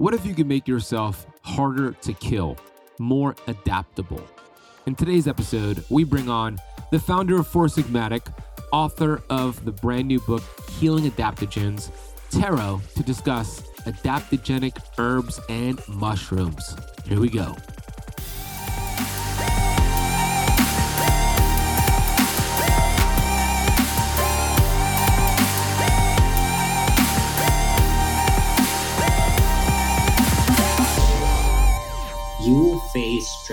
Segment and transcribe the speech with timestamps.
[0.00, 2.56] What if you could make yourself harder to kill,
[2.98, 4.26] more adaptable?
[4.86, 6.58] In today's episode, we bring on
[6.90, 8.22] the founder of Four Sigmatic,
[8.72, 11.90] author of the brand new book, Healing Adaptogens,
[12.30, 16.74] Tero, to discuss adaptogenic herbs and mushrooms.
[17.04, 17.54] Here we go.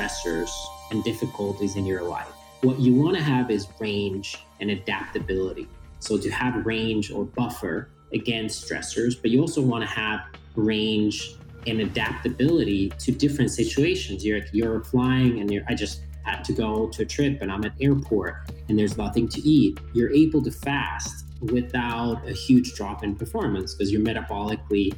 [0.08, 0.50] Stressors
[0.92, 2.28] and difficulties in your life.
[2.62, 5.68] What you want to have is range and adaptability.
[6.00, 10.22] So, to have range or buffer against stressors, but you also want to have
[10.56, 11.36] range
[11.66, 14.26] and adaptability to different situations.
[14.26, 17.64] You're, you're flying and you're, I just had to go to a trip and I'm
[17.66, 19.80] at airport and there's nothing to eat.
[19.94, 24.96] You're able to fast without a huge drop in performance because you're metabolically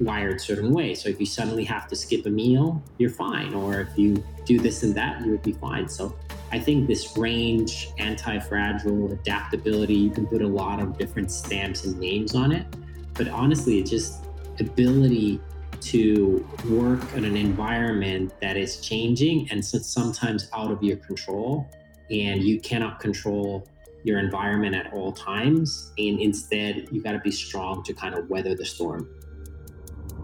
[0.00, 0.94] wired certain way.
[0.94, 3.54] So if you suddenly have to skip a meal, you're fine.
[3.54, 5.88] Or if you do this and that, you would be fine.
[5.88, 6.16] So
[6.50, 11.98] I think this range, anti-fragile, adaptability, you can put a lot of different stamps and
[11.98, 12.66] names on it.
[13.14, 14.24] But honestly, it's just
[14.58, 15.40] ability
[15.80, 21.68] to work in an environment that is changing and sometimes out of your control.
[22.10, 23.68] And you cannot control
[24.02, 25.92] your environment at all times.
[25.98, 29.08] And instead, you got to be strong to kind of weather the storm.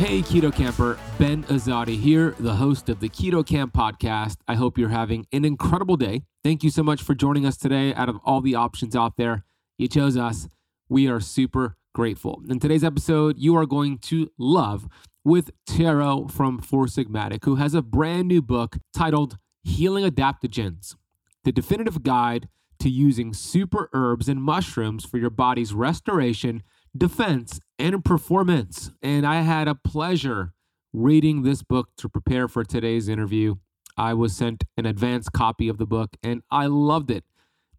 [0.00, 4.36] Hey, Keto Camper, Ben Azadi here, the host of the Keto Camp podcast.
[4.48, 6.22] I hope you're having an incredible day.
[6.42, 7.92] Thank you so much for joining us today.
[7.92, 9.44] Out of all the options out there,
[9.76, 10.48] you chose us.
[10.88, 12.40] We are super grateful.
[12.48, 14.88] In today's episode, you are going to love
[15.22, 20.96] with Tero from Four Sigmatic, who has a brand new book titled Healing Adaptogens,
[21.44, 26.62] the definitive guide to using super herbs and mushrooms for your body's restoration
[26.96, 28.90] defense, and performance.
[29.02, 30.52] And I had a pleasure
[30.92, 33.56] reading this book to prepare for today's interview.
[33.96, 37.24] I was sent an advanced copy of the book and I loved it.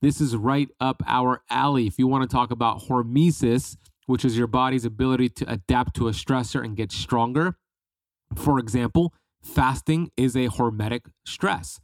[0.02, 1.88] This is right up our alley.
[1.88, 3.78] If you want to talk about hormesis,
[4.08, 7.58] which is your body's ability to adapt to a stressor and get stronger,
[8.36, 9.14] for example,
[9.44, 11.80] fasting is a hormetic stress.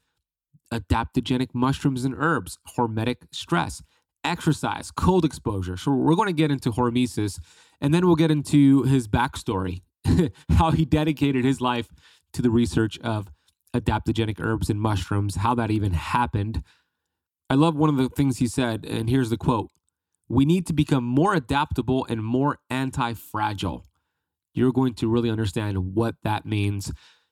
[0.74, 3.82] Adaptogenic mushrooms and herbs, hormetic stress
[4.28, 5.78] exercise, cold exposure.
[5.78, 7.40] So we're going to get into hormesis
[7.82, 9.82] and then we'll get into his backstory,
[10.50, 11.88] how he dedicated his life
[12.34, 13.30] to the research of
[13.76, 16.64] adaptogenic herbs and mushrooms, how that even happened.
[17.50, 19.70] I love one of the things he said, and here's the quote
[20.28, 23.86] We need to become more adaptable and more anti fragile.
[24.54, 26.92] You're going to really understand what that means.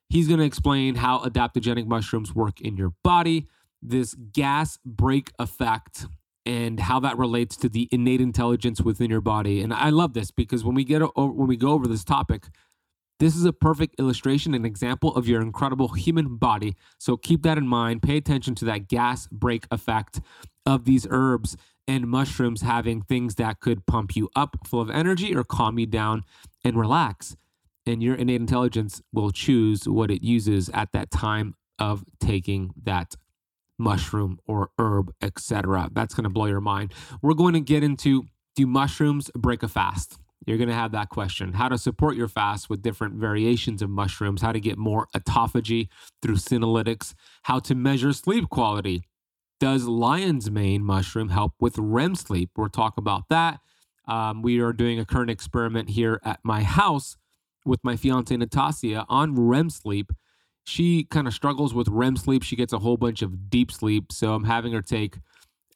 [0.10, 3.48] He's going to explain how adaptogenic mushrooms work in your body,
[3.82, 6.06] this gas brake effect
[6.46, 9.62] and how that relates to the innate intelligence within your body.
[9.62, 12.46] And I love this because when we get over, when we go over this topic,
[13.20, 16.76] this is a perfect illustration and example of your incredible human body.
[16.98, 18.02] So keep that in mind.
[18.02, 20.20] Pay attention to that gas brake effect
[20.66, 21.56] of these herbs
[21.88, 25.86] and mushrooms having things that could pump you up full of energy or calm you
[25.86, 26.24] down
[26.64, 27.36] and relax.
[27.86, 33.16] And your innate intelligence will choose what it uses at that time of taking that
[33.78, 35.90] mushroom or herb, etc.
[35.92, 36.94] That's going to blow your mind.
[37.22, 38.26] We're going to get into
[38.56, 40.18] do mushrooms break a fast?
[40.46, 41.54] You're going to have that question.
[41.54, 45.90] How to support your fast with different variations of mushrooms, how to get more autophagy
[46.22, 49.04] through senolytics, how to measure sleep quality.
[49.60, 52.52] Does lion's mane mushroom help with REM sleep?
[52.56, 53.60] We'll talk about that.
[54.08, 57.18] Um, we are doing a current experiment here at my house
[57.66, 60.12] with my fiance Natasha on REM sleep
[60.66, 62.44] she kind of struggles with REM sleep.
[62.44, 64.12] She gets a whole bunch of deep sleep.
[64.12, 65.18] So I'm having her take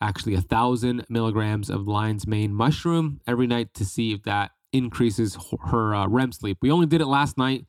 [0.02, 5.38] actually a thousand milligrams of lion's mane mushroom every night to see if that increases
[5.68, 6.58] her uh, REM sleep.
[6.62, 7.66] We only did it last night,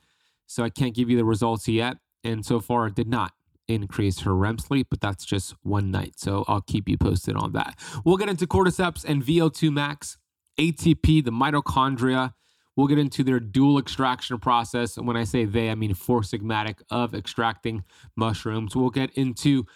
[0.47, 1.99] so I can't give you the results yet.
[2.25, 3.33] And so far, it did not
[3.69, 6.15] increase her REM sleep, but that's just one night.
[6.17, 7.79] So I'll keep you posted on that.
[8.05, 10.17] We'll get into cordyceps and VO2 max,
[10.59, 12.33] ATP, the mitochondria.
[12.77, 14.97] We'll get into their dual extraction process.
[14.97, 17.85] And when I say they, I mean Four Sigmatic of extracting
[18.17, 18.75] mushrooms.
[18.75, 19.67] We'll get into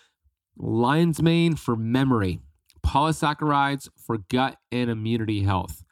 [0.56, 2.40] lion's mane for memory,
[2.86, 5.84] polysaccharides for gut and immunity health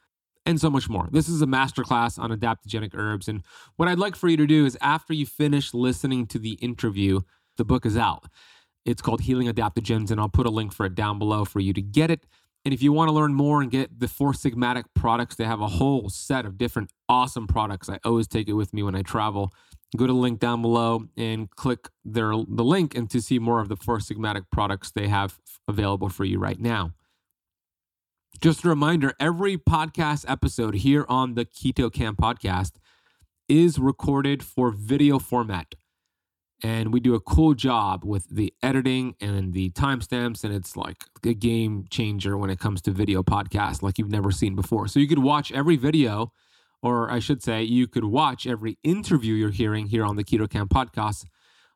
[0.46, 1.08] and so much more.
[1.10, 3.28] This is a masterclass on adaptogenic herbs.
[3.28, 3.42] And
[3.76, 7.20] what I'd like for you to do is after you finish listening to the interview,
[7.56, 8.24] the book is out.
[8.84, 11.72] It's called Healing Adaptogens, and I'll put a link for it down below for you
[11.72, 12.26] to get it.
[12.64, 15.60] And if you want to learn more and get the Four Sigmatic products, they have
[15.60, 17.88] a whole set of different awesome products.
[17.88, 19.52] I always take it with me when I travel.
[19.96, 23.60] Go to the link down below and click their the link and to see more
[23.60, 26.92] of the Four Sigmatic products they have available for you right now.
[28.40, 32.72] Just a reminder every podcast episode here on the Keto Camp podcast
[33.48, 35.74] is recorded for video format.
[36.64, 40.44] And we do a cool job with the editing and the timestamps.
[40.44, 44.30] And it's like a game changer when it comes to video podcasts, like you've never
[44.30, 44.86] seen before.
[44.86, 46.32] So you could watch every video,
[46.80, 50.48] or I should say, you could watch every interview you're hearing here on the Keto
[50.48, 51.24] Camp podcast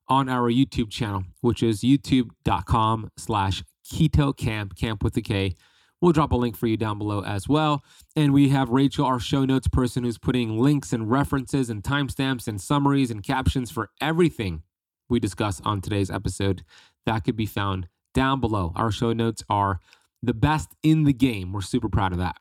[0.08, 5.54] on our YouTube channel, which is youtube.com slash keto camp, camp with the K.
[6.00, 7.82] We'll drop a link for you down below as well.
[8.14, 12.46] And we have Rachel, our show notes person, who's putting links and references and timestamps
[12.46, 14.62] and summaries and captions for everything
[15.08, 16.64] we discuss on today's episode.
[17.04, 18.72] That could be found down below.
[18.74, 19.80] Our show notes are
[20.22, 21.52] the best in the game.
[21.52, 22.36] We're super proud of that.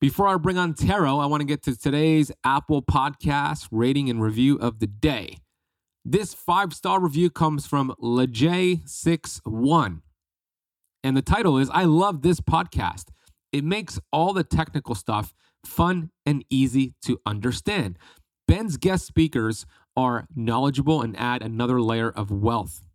[0.00, 4.22] Before I bring on Tero, I want to get to today's Apple Podcast rating and
[4.22, 5.38] review of the day.
[6.04, 10.00] This five star review comes from Lejay61.
[11.02, 13.08] And the title is I love this podcast.
[13.52, 15.34] It makes all the technical stuff
[15.64, 17.98] fun and easy to understand.
[18.48, 19.66] Ben's guest speakers
[20.00, 22.86] are knowledgeable and add another layer of wealth.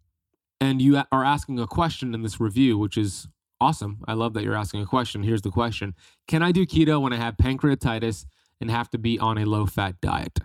[0.59, 3.27] And you are asking a question in this review, which is
[3.61, 3.99] awesome.
[4.07, 5.23] I love that you're asking a question.
[5.23, 5.93] Here's the question
[6.27, 8.25] Can I do keto when I have pancreatitis
[8.59, 10.39] and have to be on a low fat diet?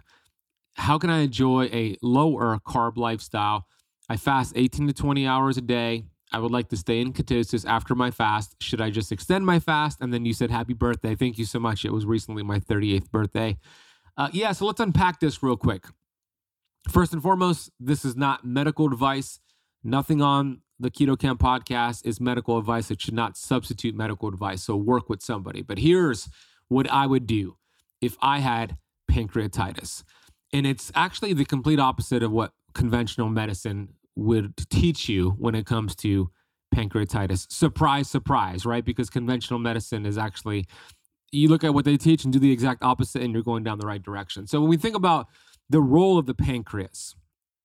[0.75, 3.67] How can I enjoy a lower carb lifestyle?
[4.09, 6.05] I fast 18 to 20 hours a day.
[6.33, 8.57] I would like to stay in ketosis after my fast.
[8.61, 10.01] Should I just extend my fast?
[10.01, 11.15] And then you said, Happy birthday.
[11.15, 11.85] Thank you so much.
[11.85, 13.59] It was recently my 38th birthday.
[14.17, 15.85] Uh, yeah, so let's unpack this real quick.
[16.89, 19.39] First and foremost, this is not medical advice.
[19.85, 22.91] Nothing on the Keto Camp podcast is medical advice.
[22.91, 24.63] It should not substitute medical advice.
[24.63, 25.63] So work with somebody.
[25.63, 26.29] But here's
[26.69, 27.57] what I would do
[28.01, 28.79] if I had
[29.11, 30.05] pancreatitis.
[30.53, 35.67] And it's actually the complete opposite of what conventional medicine would teach you when it
[35.67, 36.31] comes to
[36.75, 37.51] pancreatitis.
[37.53, 38.85] Surprise, surprise, right?
[38.85, 40.67] Because conventional medicine is actually,
[41.31, 43.79] you look at what they teach and do the exact opposite, and you're going down
[43.79, 44.47] the right direction.
[44.47, 45.29] So when we think about
[45.71, 47.15] the role of the pancreas,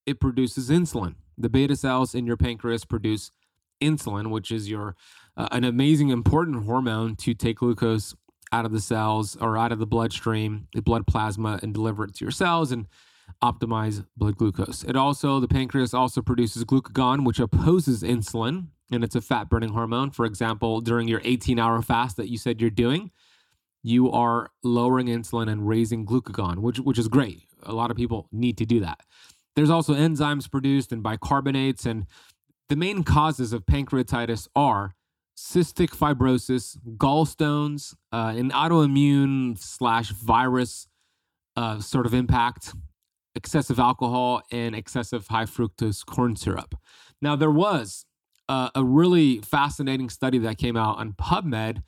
[0.06, 1.16] it produces insulin.
[1.36, 3.30] The beta cells in your pancreas produce
[3.82, 4.96] insulin, which is your
[5.36, 8.14] uh, an amazing important hormone to take glucose
[8.52, 12.14] out of the cells or out of the bloodstream, the blood plasma, and deliver it
[12.14, 12.72] to your cells.
[12.72, 12.86] And
[13.42, 14.84] optimize blood glucose.
[14.84, 19.70] It also, the pancreas also produces glucagon, which opposes insulin, and it's a fat burning
[19.70, 20.10] hormone.
[20.10, 23.10] For example, during your 18 hour fast that you said you're doing,
[23.82, 27.42] you are lowering insulin and raising glucagon, which, which is great.
[27.66, 29.00] A lot of people need to do that.
[29.54, 32.06] There's also enzymes produced and bicarbonates, and
[32.68, 34.94] the main causes of pancreatitis are
[35.36, 40.88] cystic fibrosis, gallstones, uh, an autoimmune slash virus
[41.56, 42.74] uh, sort of impact,
[43.34, 46.74] excessive alcohol and excessive high fructose corn syrup.
[47.20, 48.04] Now, there was
[48.48, 51.82] a, a really fascinating study that came out on PubMed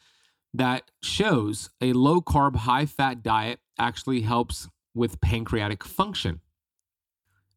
[0.55, 6.41] that shows a low carb, high fat diet actually helps with pancreatic function.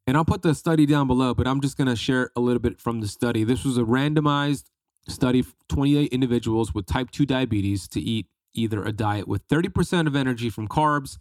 [0.07, 2.59] And I'll put the study down below, but I'm just going to share a little
[2.59, 3.43] bit from the study.
[3.43, 4.65] This was a randomized
[5.07, 10.15] study, 28 individuals with type 2 diabetes to eat either a diet with 30% of
[10.15, 11.17] energy from carbs,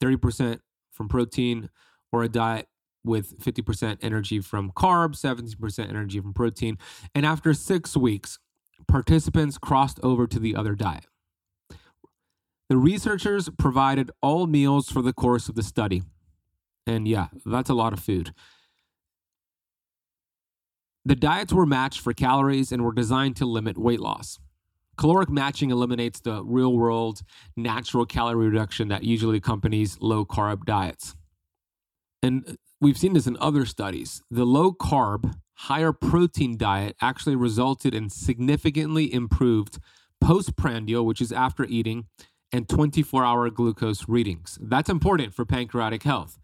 [0.00, 0.60] 30%
[0.92, 1.70] from protein,
[2.12, 2.68] or a diet
[3.04, 6.78] with 50% energy from carbs, 70% energy from protein.
[7.14, 8.38] And after six weeks,
[8.86, 11.06] participants crossed over to the other diet.
[12.68, 16.02] The researchers provided all meals for the course of the study.
[16.86, 18.32] And yeah, that's a lot of food.
[21.04, 24.38] The diets were matched for calories and were designed to limit weight loss.
[24.98, 27.22] Caloric matching eliminates the real world
[27.56, 31.14] natural calorie reduction that usually accompanies low carb diets
[32.22, 37.94] and we've seen this in other studies, the low carb, higher protein diet actually resulted
[37.94, 39.78] in significantly improved
[40.20, 42.06] postprandial, which is after eating,
[42.52, 44.58] and 24 hour glucose readings.
[44.60, 46.38] That's important for pancreatic health.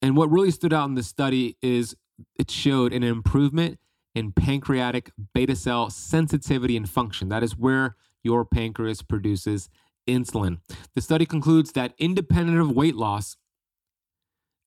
[0.00, 1.96] And what really stood out in this study is
[2.38, 3.78] it showed an improvement
[4.14, 7.28] in pancreatic beta cell sensitivity and function.
[7.28, 9.68] That is where your pancreas produces
[10.06, 10.58] insulin.
[10.94, 13.36] The study concludes that independent of weight loss,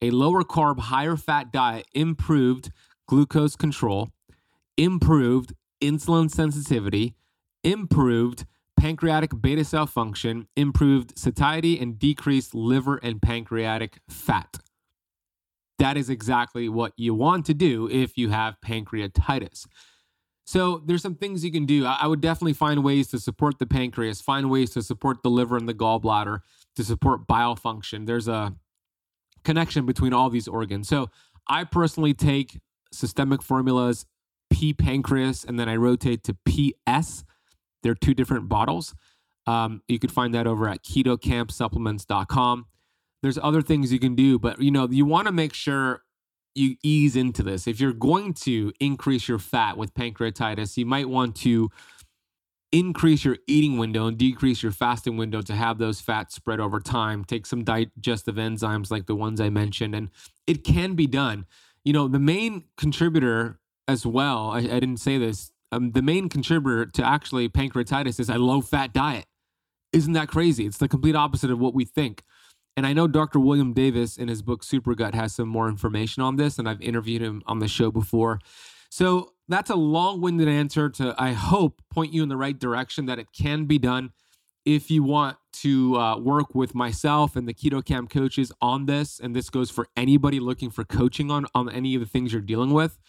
[0.02, 2.72] a lower carb, higher fat diet improved
[3.08, 4.10] glucose control,
[4.76, 7.16] improved insulin sensitivity,
[7.64, 8.46] improved
[8.78, 14.58] pancreatic beta cell function, improved satiety, and decreased liver and pancreatic fat.
[15.80, 19.66] That is exactly what you want to do if you have pancreatitis.
[20.46, 21.86] So there's some things you can do.
[21.86, 25.58] I would definitely find ways to support the pancreas, find ways to support the liver
[25.58, 26.40] and the gallbladder,
[26.78, 28.06] to support bile function.
[28.06, 28.56] There's a
[29.44, 30.88] connection between all these organs.
[30.88, 31.10] So
[31.50, 32.60] I personally take
[32.94, 34.06] systemic formulas
[34.50, 37.26] P pancreas and then I rotate to PS.
[37.84, 38.96] They're two different bottles.
[39.46, 42.66] Um, you could find that over at ketocampsupplements.com.
[43.24, 46.04] There's other things you can do, but you know, you want to make sure
[46.54, 47.68] you ease into this.
[47.68, 51.70] If you're going to increase your fat with pancreatitis, you might want to
[52.72, 56.80] increase your eating window and decrease your fasting window to have those fats spread over
[56.80, 57.24] time.
[57.24, 60.10] Take some digestive enzymes like the ones I mentioned, and
[60.46, 61.46] it can be done.
[61.86, 66.30] You know, the main contributor as well, I, I didn't say this, um, the main
[66.30, 69.26] contributor to actually pancreatitis is a low fat diet.
[69.94, 70.66] Isn't that crazy?
[70.66, 72.24] It's the complete opposite of what we think.
[72.76, 73.40] And I know Dr.
[73.40, 76.82] William Davis in his book Super Gut has some more information on this, and I've
[76.82, 78.40] interviewed him on the show before.
[78.90, 83.08] So that's a long winded answer to, I hope, point you in the right direction
[83.08, 84.12] that it can be done.
[84.64, 89.20] If you want to uh, work with myself and the Keto Camp coaches on this,
[89.20, 92.42] and this goes for anybody looking for coaching on, on any of the things you're
[92.42, 93.00] dealing with,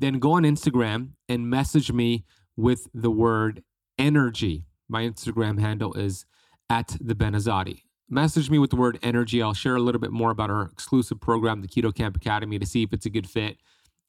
[0.00, 2.24] then go on Instagram and message me
[2.56, 3.62] with the word
[3.98, 4.64] energy.
[4.88, 6.26] My Instagram handle is
[6.68, 9.40] at the Benazadi message me with the word energy.
[9.40, 12.66] I'll share a little bit more about our exclusive program, the Keto Camp Academy, to
[12.66, 13.58] see if it's a good fit.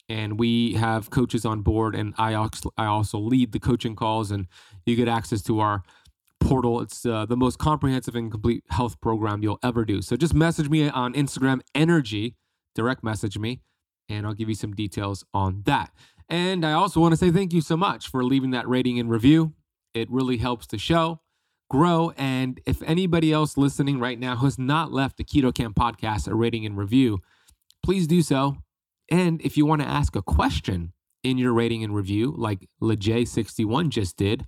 [0.09, 4.47] And we have coaches on board, and I also, lead the coaching calls, and
[4.85, 5.83] you get access to our
[6.39, 6.81] portal.
[6.81, 10.01] It's uh, the most comprehensive and complete health program you'll ever do.
[10.01, 12.35] So just message me on Instagram, energy,
[12.75, 13.61] direct message me,
[14.09, 15.91] and I'll give you some details on that.
[16.29, 19.09] And I also want to say thank you so much for leaving that rating and
[19.09, 19.53] review.
[19.93, 21.19] It really helps the show
[21.69, 22.11] grow.
[22.17, 26.35] And if anybody else listening right now has not left the Keto Camp podcast a
[26.35, 27.19] rating and review,
[27.83, 28.57] please do so.
[29.09, 30.93] And if you want to ask a question
[31.23, 34.45] in your rating and review, like Lejay61 just did,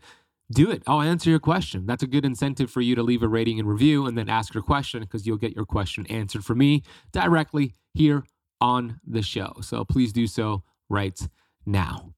[0.52, 0.84] do it.
[0.88, 1.86] I'll answer your question.
[1.86, 4.54] That's a good incentive for you to leave a rating and review and then ask
[4.54, 8.24] your question because you'll get your question answered for me directly here
[8.64, 9.58] on the show.
[9.62, 11.20] So please do so right
[11.66, 12.14] now.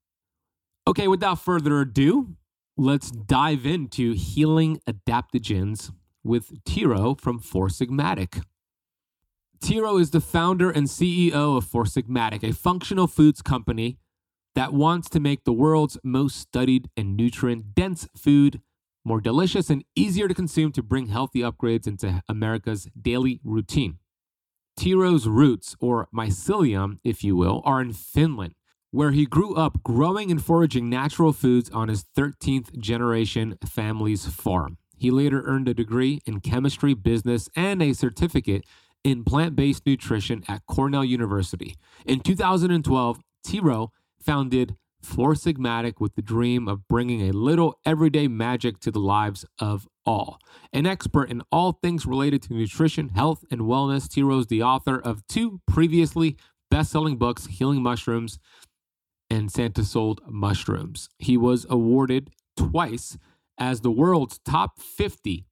[0.87, 2.35] Okay, without further ado,
[2.77, 5.91] let's dive into healing adaptogens
[6.23, 8.43] with Tero from Four Sigmatic.
[9.59, 13.97] Tero is the founder and CEO of Four Sigmatic, a functional foods company
[14.53, 18.61] that wants to make the world's most studied and nutrient dense food
[19.03, 23.97] more delicious and easier to consume to bring healthy upgrades into America's daily routine.
[24.77, 28.55] Tero's roots, or mycelium, if you will, are in Finland
[28.95, 34.77] where he grew up growing and foraging natural foods on his 13th generation family's farm.
[34.97, 38.63] He later earned a degree in chemistry, business, and a certificate
[39.03, 41.75] in plant based nutrition at Cornell University.
[42.05, 43.91] In 2012, Tiro
[44.21, 49.45] founded Four Sigmatic with the dream of bringing a little everyday magic to the lives
[49.59, 50.39] of all.
[50.73, 54.99] An expert in all things related to nutrition, health, and wellness, Tero is the author
[54.99, 56.37] of two previously
[56.69, 58.39] best selling books, Healing Mushrooms
[59.29, 61.09] and Santa sold mushrooms.
[61.17, 63.17] He was awarded twice
[63.57, 65.45] as the world's top 50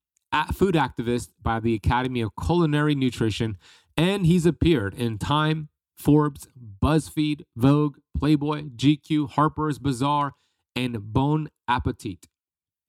[0.53, 3.57] food activist by the Academy of Culinary Nutrition,
[3.95, 6.47] and he's appeared in Time, Forbes,
[6.81, 10.33] BuzzFeed, Vogue, Playboy, GQ, Harper's Bazaar,
[10.75, 12.27] and Bon Appetit.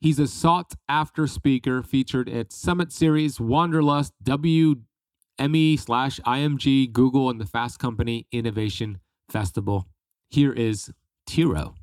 [0.00, 7.40] He's a sought after speaker featured at Summit Series, Wanderlust, WME slash IMG, Google, and
[7.40, 8.98] the Fast Company Innovation
[9.30, 9.88] Festival
[10.34, 10.90] here is
[11.26, 11.74] Tero.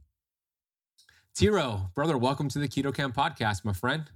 [1.33, 4.11] Tero, brother, welcome to the Keto Camp podcast, my friend.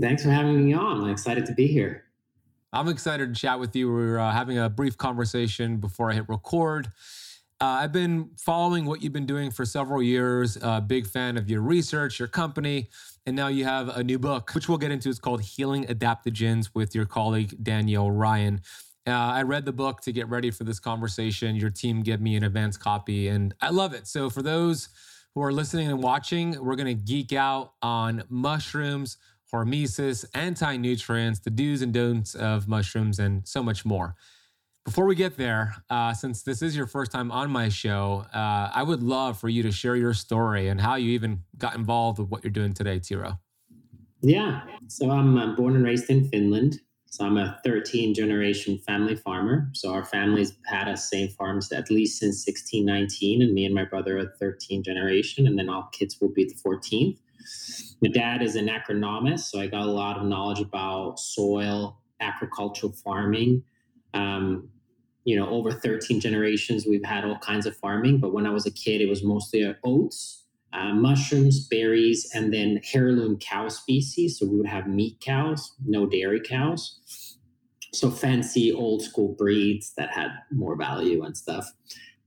[0.00, 1.02] Thanks for having me on.
[1.02, 2.05] I'm excited to be here.
[2.72, 3.92] I'm excited to chat with you.
[3.92, 6.88] We are uh, having a brief conversation before I hit record.
[7.58, 10.56] Uh, I've been following what you've been doing for several years.
[10.58, 12.90] A uh, big fan of your research, your company,
[13.24, 15.08] and now you have a new book, which we'll get into.
[15.08, 18.60] It's called Healing Adaptogens with your colleague Danielle Ryan.
[19.06, 21.56] Uh, I read the book to get ready for this conversation.
[21.56, 24.06] Your team gave me an advance copy, and I love it.
[24.06, 24.88] So, for those
[25.34, 29.16] who are listening and watching, we're going to geek out on mushrooms,
[29.52, 34.14] hormesis, anti nutrients, the do's and don'ts of mushrooms, and so much more.
[34.84, 38.70] Before we get there, uh, since this is your first time on my show, uh,
[38.72, 42.20] I would love for you to share your story and how you even got involved
[42.20, 43.40] with what you're doing today, Tero.
[44.22, 44.62] Yeah.
[44.86, 46.80] So I'm, I'm born and raised in Finland.
[47.06, 49.70] So I'm a 13 generation family farmer.
[49.72, 53.84] So our family's had us same farms at least since 1619, and me and my
[53.84, 57.18] brother are 13 generation, and then all kids will be the 14th.
[58.02, 62.92] My dad is an agronomist, so I got a lot of knowledge about soil, agricultural
[62.92, 63.62] farming.
[64.14, 64.68] Um,
[65.24, 68.18] you know, over 13 generations, we've had all kinds of farming.
[68.18, 72.54] But when I was a kid, it was mostly uh, oats, uh, mushrooms, berries, and
[72.54, 74.38] then heirloom cow species.
[74.38, 77.36] So we would have meat cows, no dairy cows.
[77.92, 81.66] So fancy old school breeds that had more value and stuff.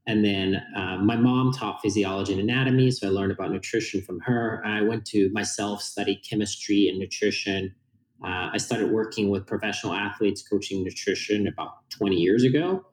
[0.10, 4.20] And then uh, my mom taught physiology and anatomy, so I learned about nutrition from
[4.22, 4.60] her.
[4.66, 7.76] I went to myself study chemistry and nutrition.
[8.26, 12.88] Uh, I started working with professional athletes coaching nutrition about 20 years ago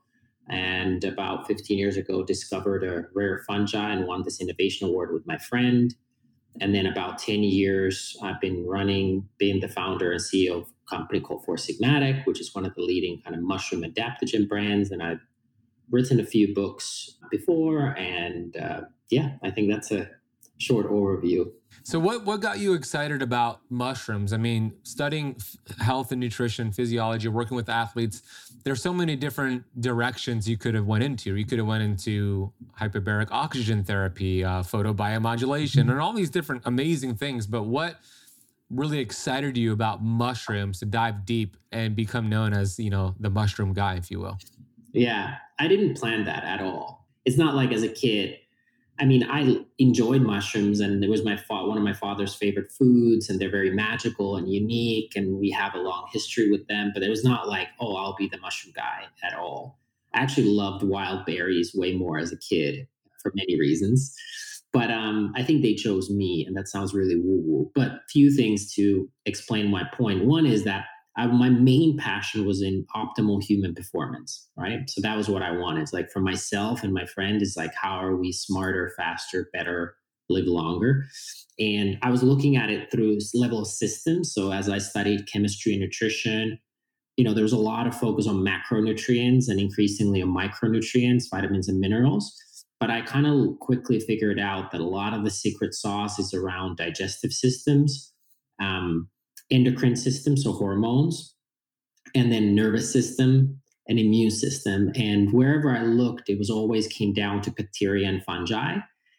[0.50, 5.26] and about 15 years ago discovered a rare fungi and won this innovation award with
[5.26, 5.94] my friend
[6.60, 10.96] and then about 10 years i've been running being the founder and ceo of a
[10.96, 14.92] company called four sigmatic which is one of the leading kind of mushroom adaptogen brands
[14.92, 15.18] and i've
[15.90, 20.08] written a few books before and uh, yeah i think that's a
[20.58, 21.50] short overview
[21.86, 24.32] so what what got you excited about mushrooms?
[24.32, 25.36] I mean, studying
[25.78, 28.22] health and nutrition, physiology, working with athletes,
[28.64, 31.36] there's so many different directions you could have went into.
[31.36, 35.90] You could have went into hyperbaric oxygen therapy, uh, photobiomodulation, mm-hmm.
[35.90, 37.46] and all these different amazing things.
[37.46, 38.00] But what
[38.68, 43.30] really excited you about mushrooms to dive deep and become known as, you know, the
[43.30, 44.36] mushroom guy, if you will?
[44.96, 47.06] Yeah, I didn't plan that at all.
[47.24, 48.38] It's not like as a kid
[49.00, 52.72] I mean, I enjoyed mushrooms, and it was my fa- one of my father's favorite
[52.72, 56.92] foods, and they're very magical and unique, and we have a long history with them.
[56.94, 59.80] But it was not like, oh, I'll be the mushroom guy at all.
[60.14, 62.88] I actually loved wild berries way more as a kid
[63.22, 64.14] for many reasons.
[64.72, 67.72] But um, I think they chose me, and that sounds really woo woo.
[67.74, 70.26] But few things to explain my point.
[70.26, 70.86] One is that
[71.16, 74.88] I, my main passion was in optimal human performance, right?
[74.88, 75.82] So that was what I wanted.
[75.82, 79.96] It's like for myself and my friend is like, how are we smarter, faster, better,
[80.28, 81.06] live longer?
[81.58, 84.34] And I was looking at it through level of systems.
[84.34, 86.58] So as I studied chemistry and nutrition,
[87.16, 91.68] you know, there was a lot of focus on macronutrients and increasingly on micronutrients, vitamins
[91.68, 92.30] and minerals.
[92.78, 96.34] But I kind of quickly figured out that a lot of the secret sauce is
[96.34, 98.12] around digestive systems.
[98.60, 99.08] Um,
[99.50, 101.34] endocrine system, so hormones,
[102.14, 104.90] and then nervous system and immune system.
[104.96, 108.78] And wherever I looked, it was always came down to bacteria and fungi.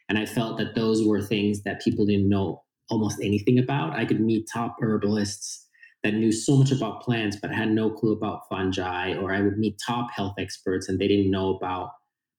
[0.10, 3.94] And I felt that those were things that people didn't know almost anything about.
[3.94, 5.66] I could meet top herbalists
[6.04, 9.58] that knew so much about plants but had no clue about fungi, or I would
[9.58, 11.92] meet top health experts and they didn't know about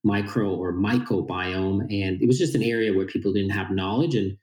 [0.05, 1.81] micro or microbiome.
[1.83, 4.15] And it was just an area where people didn't have knowledge.
[4.15, 4.37] And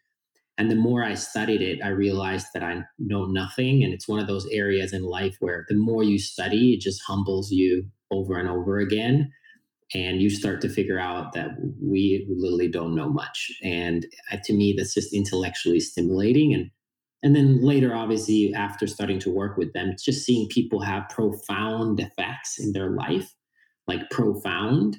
[0.57, 3.83] and the more I studied it, I realized that I know nothing.
[3.83, 7.01] And it's one of those areas in life where the more you study, it just
[7.05, 9.31] humbles you over and over again.
[9.93, 11.49] And you start to figure out that
[11.81, 13.51] we literally don't know much.
[13.63, 16.53] And uh, to me, that's just intellectually stimulating.
[16.53, 16.71] And
[17.23, 21.99] and then later, obviously, after starting to work with them, just seeing people have profound
[21.99, 23.33] effects in their life,
[23.87, 24.97] like profound.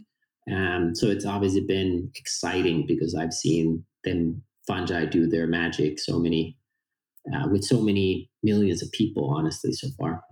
[0.51, 6.19] Um, so it's obviously been exciting because I've seen them fungi do their magic so
[6.19, 6.57] many
[7.33, 10.23] uh, with so many millions of people honestly so far.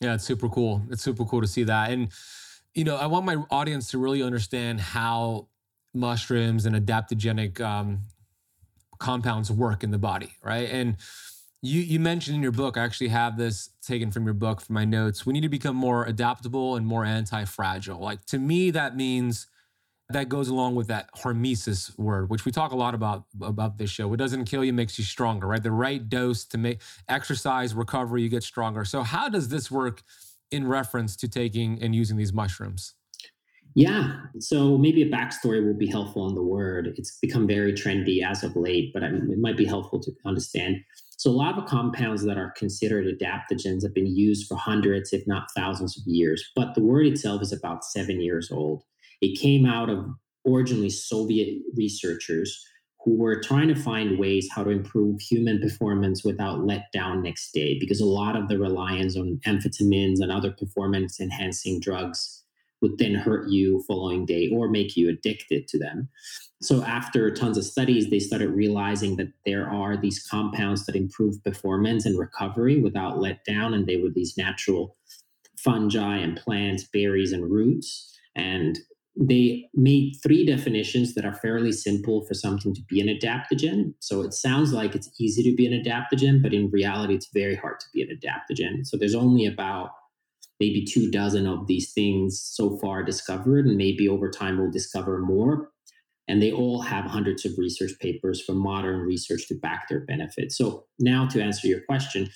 [0.00, 0.82] Yeah it's super cool.
[0.90, 1.90] It's super cool to see that.
[1.90, 2.10] And
[2.74, 5.48] you know i want my audience to really understand how
[5.94, 8.02] mushrooms and adaptogenic um,
[8.98, 10.68] compounds work in the body right?
[10.70, 10.96] And
[11.60, 14.74] you you mentioned in your book i actually have this taken from your book from
[14.74, 18.00] my notes we need to become more adaptable and more anti-fragile.
[18.00, 19.46] Like to me that means
[20.12, 23.90] that goes along with that hormesis word, which we talk a lot about about this
[23.90, 24.12] show.
[24.12, 25.62] It doesn't kill you, makes you stronger, right?
[25.62, 28.84] The right dose to make exercise, recovery, you get stronger.
[28.84, 30.02] So how does this work
[30.50, 32.94] in reference to taking and using these mushrooms?
[33.74, 34.20] Yeah.
[34.38, 36.92] So maybe a backstory will be helpful on the word.
[36.98, 40.76] It's become very trendy as of late, but it might be helpful to understand.
[41.16, 45.26] So a lot of compounds that are considered adaptogens have been used for hundreds, if
[45.26, 48.82] not thousands of years, but the word itself is about seven years old.
[49.22, 50.04] It came out of
[50.46, 52.62] originally Soviet researchers
[53.04, 57.52] who were trying to find ways how to improve human performance without let down next
[57.52, 62.44] day because a lot of the reliance on amphetamines and other performance enhancing drugs
[62.80, 66.08] would then hurt you following day or make you addicted to them
[66.60, 71.42] so after tons of studies they started realizing that there are these compounds that improve
[71.42, 74.96] performance and recovery without let down and they were these natural
[75.62, 78.18] fungi and plants, berries and roots.
[78.34, 78.78] And
[79.14, 83.92] they made three definitions that are fairly simple for something to be an adaptogen.
[84.00, 87.54] So it sounds like it's easy to be an adaptogen, but in reality, it's very
[87.54, 88.86] hard to be an adaptogen.
[88.86, 89.90] So there's only about
[90.60, 95.18] maybe two dozen of these things so far discovered, and maybe over time we'll discover
[95.18, 95.68] more.
[96.28, 100.56] And they all have hundreds of research papers from modern research to back their benefits.
[100.56, 102.30] So now to answer your question,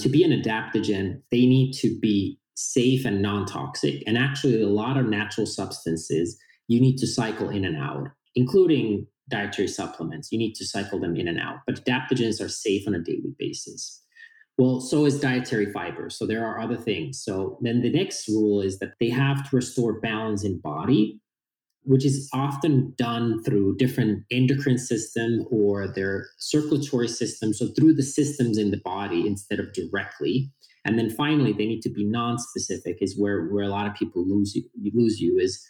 [0.00, 4.02] to be an adaptogen, they need to be safe and non-toxic.
[4.06, 6.38] And actually, a lot of natural substances
[6.68, 10.32] you need to cycle in and out, including dietary supplements.
[10.32, 11.58] You need to cycle them in and out.
[11.66, 14.02] But adaptogens are safe on a daily basis.
[14.58, 16.08] Well, so is dietary fiber.
[16.10, 17.22] So there are other things.
[17.22, 21.20] So then the next rule is that they have to restore balance in body
[21.86, 28.02] which is often done through different endocrine system or their circulatory system so through the
[28.02, 30.50] systems in the body instead of directly
[30.86, 34.26] and then finally they need to be non-specific is where where a lot of people
[34.26, 35.64] lose you lose you is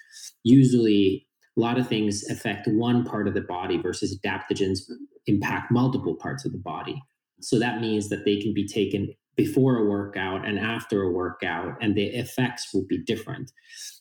[0.45, 1.27] usually
[1.57, 4.81] a lot of things affect one part of the body versus adaptogens
[5.27, 7.03] impact multiple parts of the body
[7.41, 11.77] so that means that they can be taken before a workout and after a workout,
[11.81, 13.53] and the effects will be different.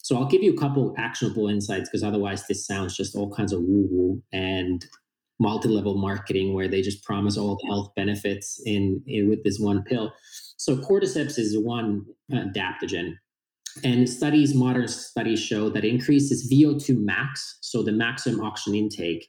[0.02, 3.52] So I'll give you a couple actionable insights because otherwise this sounds just all kinds
[3.52, 4.86] of woo woo and
[5.40, 9.84] multi-level marketing where they just promise all the health benefits in, in with this one
[9.84, 10.14] pill.
[10.58, 13.16] So cordyceps is one uh, adaptogen.
[13.84, 19.28] And studies, modern studies show that increases VO2 max, so the maximum oxygen intake.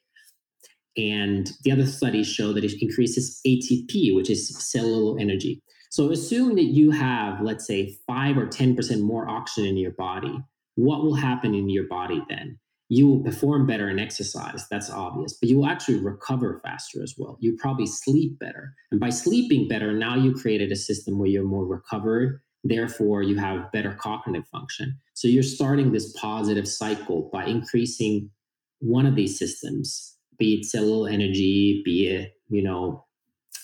[0.97, 5.63] And the other studies show that it increases ATP, which is cellular energy.
[5.91, 10.39] So assume that you have, let's say, five or 10% more oxygen in your body.
[10.77, 12.59] What will happen in your body then?
[12.89, 14.67] You will perform better in exercise.
[14.71, 17.37] That's obvious, but you will actually recover faster as well.
[17.41, 18.75] You probably sleep better.
[18.91, 22.41] And by sleeping better, now you created a system where you're more recovered.
[22.63, 24.99] Therefore, you have better cognitive function.
[25.15, 28.31] So you're starting this positive cycle by increasing
[28.79, 33.05] one of these systems, be it cellular energy, be it, you know,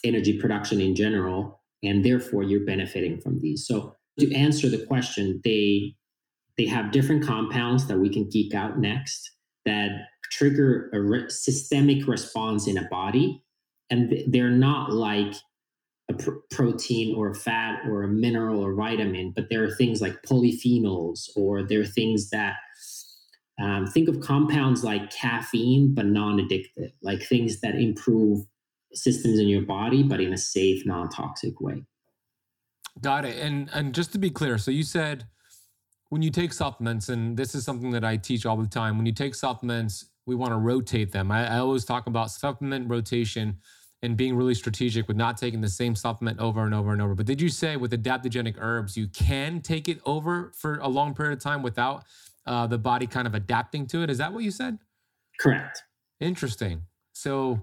[0.05, 3.67] energy production in general, and therefore you're benefiting from these.
[3.67, 5.95] So to answer the question, they
[6.63, 9.33] they have different compounds that we can geek out next
[9.65, 9.89] that
[10.31, 13.43] trigger a re- systemic response in a body,
[13.91, 15.35] and they're not like
[16.09, 20.01] a pr- protein or a fat or a mineral or vitamin, but there are things
[20.01, 22.55] like polyphenols or there are things that
[23.61, 28.47] um, think of compounds like caffeine, but non-addictive, like things that improve
[28.95, 31.85] systems in your body, but in a safe, non-toxic way.
[33.01, 33.39] Got it.
[33.39, 35.27] And and just to be clear, so you said
[36.13, 38.99] when you take supplements, and this is something that I teach all the time.
[38.99, 41.31] When you take supplements, we want to rotate them.
[41.31, 43.57] I, I always talk about supplement rotation
[44.03, 47.15] and being really strategic with not taking the same supplement over and over and over.
[47.15, 51.15] But did you say with adaptogenic herbs, you can take it over for a long
[51.15, 52.05] period of time without
[52.45, 54.11] uh, the body kind of adapting to it?
[54.11, 54.77] Is that what you said?
[55.41, 55.83] Correct.
[56.21, 56.83] Interesting.
[57.15, 57.63] So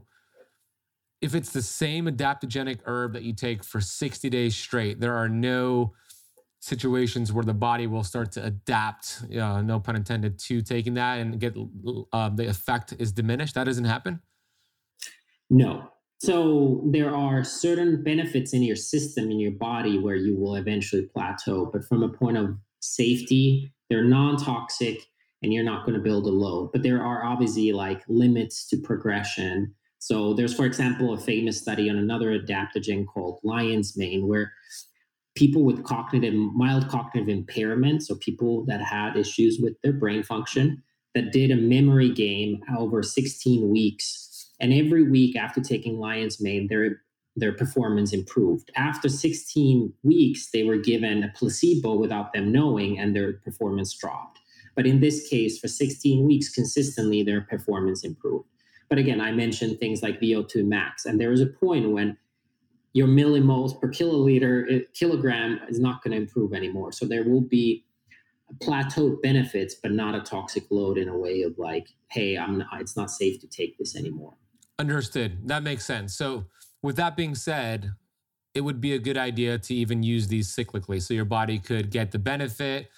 [1.22, 5.30] if it's the same adaptogenic herb that you take for 60 days straight, there are
[5.30, 5.94] no
[6.60, 11.20] situations where the body will start to adapt, uh, no pun intended, to taking that
[11.20, 11.56] and get
[12.14, 13.56] uh, the effect is diminished.
[13.56, 14.22] That doesn't happen?
[15.50, 15.90] No.
[16.20, 21.04] So there are certain benefits in your system, in your body, where you will eventually
[21.04, 21.70] plateau.
[21.72, 25.00] But from a point of safety, they're non toxic
[25.42, 26.72] and you're not going to build a load.
[26.74, 31.90] But there are obviously like limits to progression so there's, for example, a famous study
[31.90, 34.54] on another adaptogen called lion's mane, where
[35.40, 40.84] people with cognitive mild cognitive impairment, so people that had issues with their brain function,
[41.16, 46.68] that did a memory game over 16 weeks, and every week after taking lion's mane,
[46.68, 47.02] their
[47.36, 48.70] their performance improved.
[48.76, 54.40] After 16 weeks, they were given a placebo without them knowing, and their performance dropped.
[54.76, 58.50] But in this case, for 16 weeks consistently, their performance improved.
[58.90, 62.18] But again, I mentioned things like VO2 max, and there is a point when
[62.94, 66.92] your millimoles per kiloliter uh, kilogram is not going to improve anymore.
[66.92, 67.86] So there will be
[68.62, 72.68] plateau benefits, but not a toxic load in a way of like, hey, I'm not,
[72.80, 74.34] it's not safe to take this anymore.
[74.80, 75.48] Understood.
[75.48, 76.16] That makes sense.
[76.16, 76.46] So
[76.82, 77.92] with that being said,
[78.56, 81.92] it would be a good idea to even use these cyclically, so your body could
[81.92, 82.90] get the benefit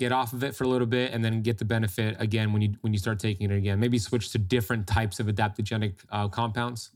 [0.00, 2.62] get off of it for a little bit and then get the benefit again when
[2.62, 6.26] you when you start taking it again maybe switch to different types of adaptogenic uh,
[6.26, 6.90] compounds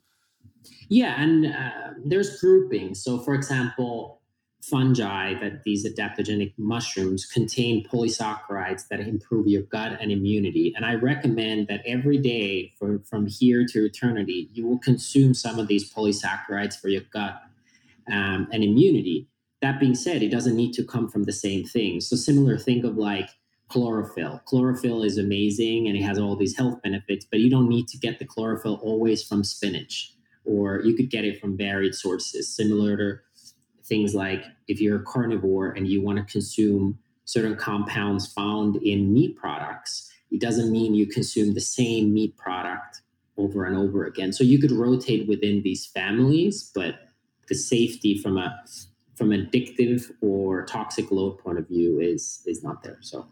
[0.88, 4.20] yeah and uh, there's grouping so for example
[4.62, 10.94] fungi that these adaptogenic mushrooms contain polysaccharides that improve your gut and immunity and i
[10.94, 15.92] recommend that every day for, from here to eternity you will consume some of these
[15.92, 17.42] polysaccharides for your gut
[18.10, 19.28] um, and immunity
[19.64, 22.02] that being said, it doesn't need to come from the same thing.
[22.02, 23.30] So similar, think of like
[23.68, 24.42] chlorophyll.
[24.44, 27.96] Chlorophyll is amazing and it has all these health benefits, but you don't need to
[27.96, 30.12] get the chlorophyll always from spinach,
[30.44, 33.18] or you could get it from varied sources, similar to
[33.84, 39.12] things like if you're a carnivore and you want to consume certain compounds found in
[39.12, 43.02] meat products, it doesn't mean you consume the same meat product
[43.36, 44.32] over and over again.
[44.32, 46.96] So you could rotate within these families, but
[47.48, 48.56] the safety from a
[49.16, 52.98] from addictive or toxic load point of view is is not there.
[53.00, 53.26] So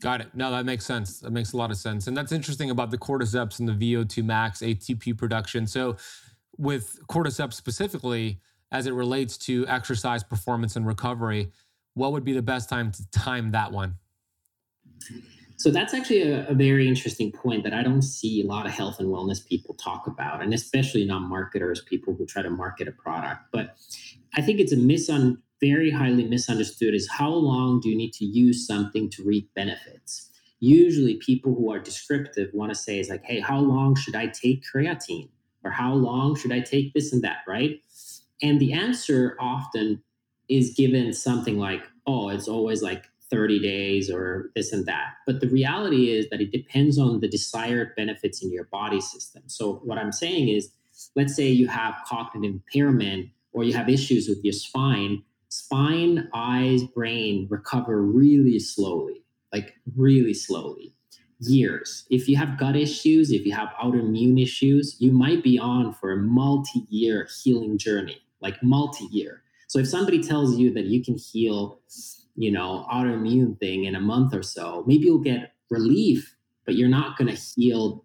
[0.00, 0.28] Got it.
[0.32, 1.18] No, that makes sense.
[1.20, 2.06] That makes a lot of sense.
[2.06, 5.66] And that's interesting about the cordyceps and the VO2 max ATP production.
[5.66, 5.96] So
[6.58, 8.40] with cordyceps specifically,
[8.70, 11.50] as it relates to exercise performance and recovery,
[11.94, 13.94] what would be the best time to time that one?
[15.56, 18.72] So that's actually a, a, very interesting point that I don't see a lot of
[18.72, 22.92] health and wellness people talk about, and especially non-marketers, people who try to market a
[22.92, 23.42] product.
[23.52, 23.76] But
[24.34, 28.24] I think it's a misun very highly misunderstood is how long do you need to
[28.24, 30.30] use something to reap benefits?
[30.60, 34.26] Usually people who are descriptive want to say is like, hey, how long should I
[34.26, 35.30] take creatine?
[35.64, 37.80] Or how long should I take this and that, right?
[38.42, 40.02] And the answer often
[40.48, 45.14] is given something like, oh, it's always like 30 days or this and that.
[45.26, 49.42] But the reality is that it depends on the desired benefits in your body system.
[49.46, 50.70] So, what I'm saying is,
[51.14, 56.84] let's say you have cognitive impairment or you have issues with your spine, spine, eyes,
[56.84, 60.94] brain recover really slowly, like really slowly.
[61.40, 62.04] Years.
[62.10, 66.12] If you have gut issues, if you have autoimmune issues, you might be on for
[66.12, 69.42] a multi year healing journey, like multi year.
[69.68, 71.80] So if somebody tells you that you can heal,
[72.34, 76.88] you know, autoimmune thing in a month or so, maybe you'll get relief, but you're
[76.88, 78.04] not going to heal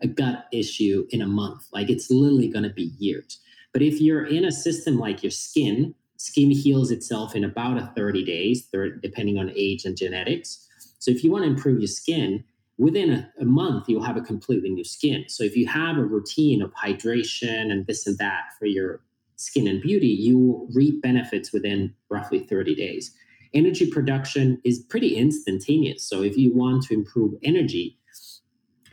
[0.00, 1.66] a gut issue in a month.
[1.72, 3.38] Like it's literally going to be years.
[3.72, 7.92] But if you're in a system like your skin, skin heals itself in about a
[7.96, 8.68] 30 days,
[9.00, 10.66] depending on age and genetics.
[10.98, 12.44] So if you want to improve your skin,
[12.78, 15.24] within a, a, month you'll have a completely new skin.
[15.28, 19.00] So if you have a routine of hydration and this and that for your
[19.36, 23.14] skin and beauty, you will reap benefits within roughly 30 days.
[23.54, 26.08] Energy production is pretty instantaneous.
[26.08, 27.98] So if you want to improve energy,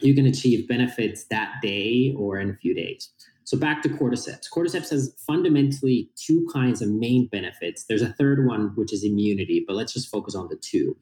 [0.01, 3.09] you can achieve benefits that day or in a few days.
[3.43, 4.45] So back to cordyceps.
[4.53, 7.85] Cordyceps has fundamentally two kinds of main benefits.
[7.85, 10.95] There's a third one, which is immunity, but let's just focus on the two.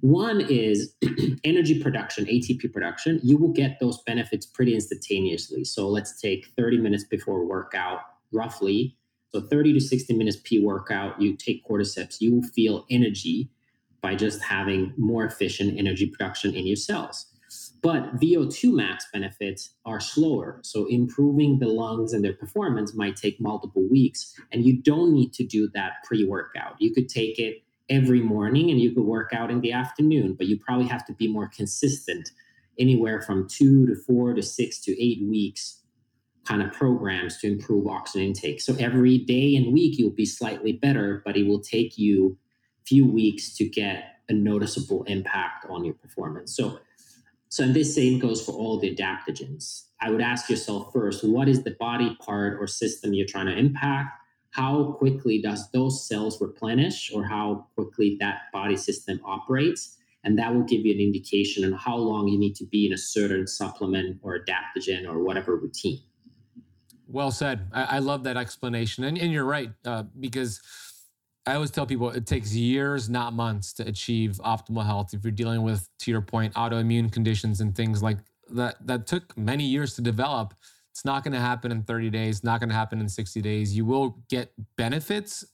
[0.00, 0.94] One is
[1.44, 3.20] energy production, ATP production.
[3.22, 5.64] You will get those benefits pretty instantaneously.
[5.64, 8.00] So let's take 30 minutes before workout
[8.32, 8.96] roughly.
[9.32, 13.50] So 30 to 60 minutes P workout, you take cordyceps, you will feel energy
[14.00, 17.26] by just having more efficient energy production in your cells.
[17.82, 20.60] But VO2 max benefits are slower.
[20.62, 24.34] So improving the lungs and their performance might take multiple weeks.
[24.52, 26.76] And you don't need to do that pre workout.
[26.78, 30.46] You could take it every morning and you could work out in the afternoon, but
[30.46, 32.30] you probably have to be more consistent,
[32.78, 35.82] anywhere from two to four to six to eight weeks
[36.46, 38.60] kind of programs to improve oxygen intake.
[38.60, 42.38] So every day and week you'll be slightly better, but it will take you
[42.82, 46.56] a few weeks to get a noticeable impact on your performance.
[46.56, 46.80] So
[47.50, 49.86] so and this same goes for all the adaptogens.
[50.00, 53.58] I would ask yourself first, what is the body part or system you're trying to
[53.58, 54.19] impact?
[54.50, 59.96] How quickly does those cells replenish or how quickly that body system operates?
[60.24, 62.92] And that will give you an indication on how long you need to be in
[62.92, 66.00] a certain supplement or adaptogen or whatever routine.
[67.06, 67.68] Well said.
[67.72, 69.04] I, I love that explanation.
[69.04, 70.60] And, and you're right, uh, because
[71.46, 75.14] I always tell people it takes years, not months, to achieve optimal health.
[75.14, 78.18] If you're dealing with, to your point, autoimmune conditions and things like
[78.50, 80.54] that, that took many years to develop.
[81.00, 83.74] It's not going to happen in 30 days, not going to happen in 60 days.
[83.74, 85.46] You will get benefits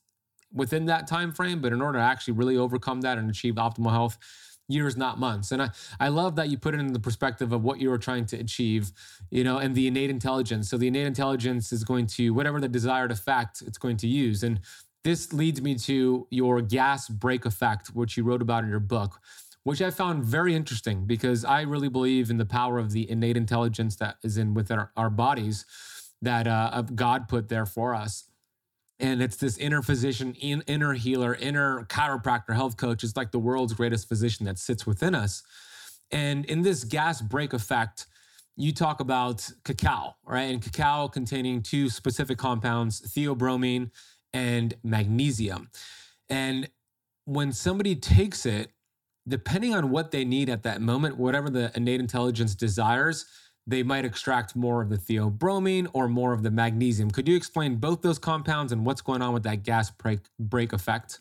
[0.52, 3.92] within that time frame, but in order to actually really overcome that and achieve optimal
[3.92, 4.18] health,
[4.66, 5.52] years, not months.
[5.52, 5.68] And I,
[6.00, 8.36] I love that you put it in the perspective of what you were trying to
[8.36, 8.90] achieve,
[9.30, 10.68] you know, and the innate intelligence.
[10.68, 14.42] So the innate intelligence is going to, whatever the desired effect it's going to use.
[14.42, 14.58] And
[15.04, 19.20] this leads me to your gas brake effect, which you wrote about in your book,
[19.66, 23.36] which I found very interesting because I really believe in the power of the innate
[23.36, 25.66] intelligence that is in within our, our bodies
[26.22, 28.28] that uh, God put there for us
[28.98, 33.04] and it's this inner physician, in, inner healer, inner chiropractor, health coach.
[33.04, 35.42] It's like the world's greatest physician that sits within us.
[36.10, 38.06] And in this gas brake effect,
[38.56, 40.44] you talk about cacao, right?
[40.44, 43.90] And cacao containing two specific compounds, theobromine
[44.32, 45.70] and magnesium.
[46.30, 46.70] And
[47.26, 48.70] when somebody takes it,
[49.28, 53.26] depending on what they need at that moment, whatever the innate intelligence desires,
[53.66, 57.10] they might extract more of the theobromine or more of the magnesium.
[57.10, 60.72] Could you explain both those compounds and what's going on with that gas break, break
[60.72, 61.18] effect?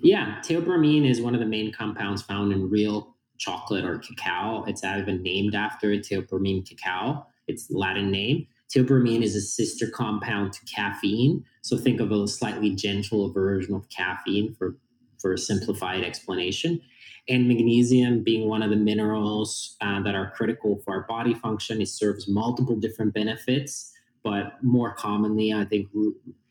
[0.00, 4.64] Yeah, theobromine is one of the main compounds found in real chocolate or cacao.
[4.66, 7.26] It's even named after Theobroma cacao.
[7.48, 8.46] It's Latin name.
[8.74, 11.44] Theobromine is a sister compound to caffeine.
[11.62, 14.76] So think of a slightly gentle version of caffeine for,
[15.18, 16.80] for a simplified explanation
[17.28, 21.80] and magnesium being one of the minerals uh, that are critical for our body function.
[21.80, 25.88] It serves multiple different benefits but more commonly i think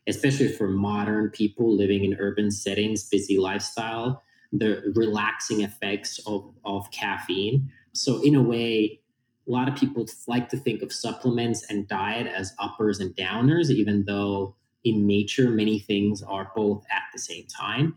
[0.08, 6.90] especially for modern people living in urban settings busy lifestyle the relaxing effects of, of
[6.90, 7.70] caffeine.
[7.92, 9.00] So in a way
[9.48, 13.70] a lot of people like to think of supplements and diet as uppers and downers
[13.70, 17.96] even though in nature many things are both at the same time.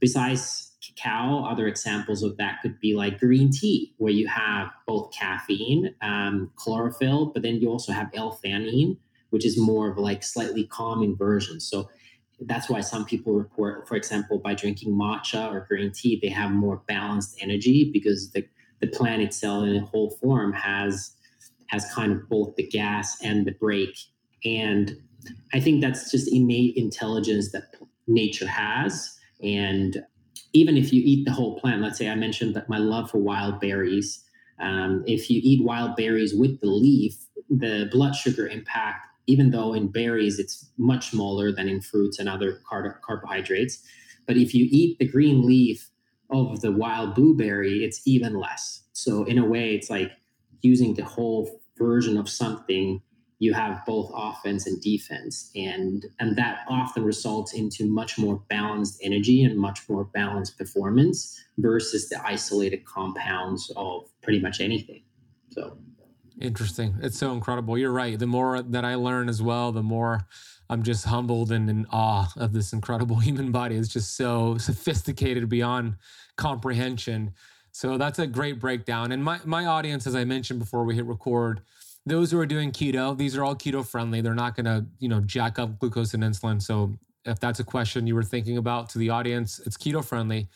[0.00, 0.67] Besides
[0.98, 1.44] cacao.
[1.44, 6.50] Other examples of that could be like green tea, where you have both caffeine, um,
[6.56, 8.96] chlorophyll, but then you also have L-theanine,
[9.30, 11.60] which is more of like slightly calming version.
[11.60, 11.88] So
[12.40, 16.50] that's why some people report, for example, by drinking matcha or green tea, they have
[16.50, 18.46] more balanced energy because the,
[18.80, 21.12] the plant itself in a whole form has
[21.68, 23.98] has kind of both the gas and the brake.
[24.44, 24.96] And
[25.52, 27.74] I think that's just innate intelligence that
[28.06, 29.14] nature has.
[29.42, 30.02] And
[30.52, 33.18] even if you eat the whole plant, let's say I mentioned that my love for
[33.18, 34.24] wild berries.
[34.60, 37.16] Um, if you eat wild berries with the leaf,
[37.50, 42.28] the blood sugar impact, even though in berries it's much smaller than in fruits and
[42.28, 43.82] other car- carbohydrates,
[44.26, 45.90] but if you eat the green leaf
[46.30, 48.82] of the wild blueberry, it's even less.
[48.92, 50.12] So in a way, it's like
[50.60, 53.00] using the whole version of something
[53.38, 55.50] you have both offense and defense.
[55.54, 61.40] And and that often results into much more balanced energy and much more balanced performance
[61.58, 65.02] versus the isolated compounds of pretty much anything.
[65.50, 65.78] So.
[66.40, 66.94] Interesting.
[67.02, 67.76] It's so incredible.
[67.76, 68.16] You're right.
[68.16, 70.20] The more that i learn as well the more
[70.70, 73.76] i'm just humbled and in awe of this incredible human body.
[73.76, 75.96] It's just so sophisticated beyond
[76.36, 77.34] comprehension.
[77.72, 79.12] So that's a great breakdown.
[79.12, 81.62] And my my audience as i mentioned before we hit record
[82.08, 84.20] those who are doing keto, these are all keto friendly.
[84.20, 86.60] They're not going to, you know, jack up glucose and insulin.
[86.60, 90.48] So if that's a question you were thinking about to the audience, it's keto friendly.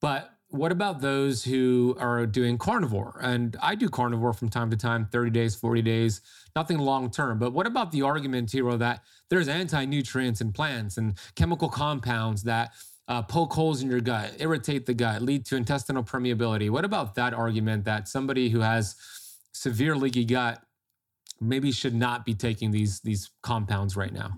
[0.00, 3.18] But what about those who are doing carnivore?
[3.22, 6.20] And I do carnivore from time to time, 30 days, 40 days,
[6.54, 7.38] nothing long term.
[7.38, 12.42] But what about the argument, Tero, that there's anti nutrients in plants and chemical compounds
[12.42, 12.72] that
[13.08, 16.68] uh, poke holes in your gut, irritate the gut, lead to intestinal permeability?
[16.68, 18.96] What about that argument that somebody who has
[19.52, 20.62] severe leaky gut
[21.42, 24.30] maybe should not be taking these these compounds right now?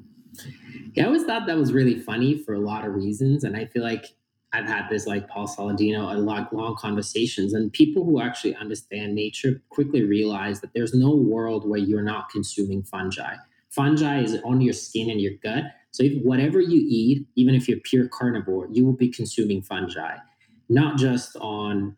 [0.94, 3.66] Yeah, I always thought that was really funny for a lot of reasons, and I
[3.66, 4.06] feel like
[4.52, 9.14] I've had this like Paul Saladino a lot long conversations, and people who actually understand
[9.14, 13.34] nature quickly realize that there's no world where you're not consuming fungi.
[13.70, 15.64] Fungi is on your skin and your gut.
[15.90, 20.16] So if whatever you eat, even if you're pure carnivore, you will be consuming fungi,
[20.68, 21.96] not just on,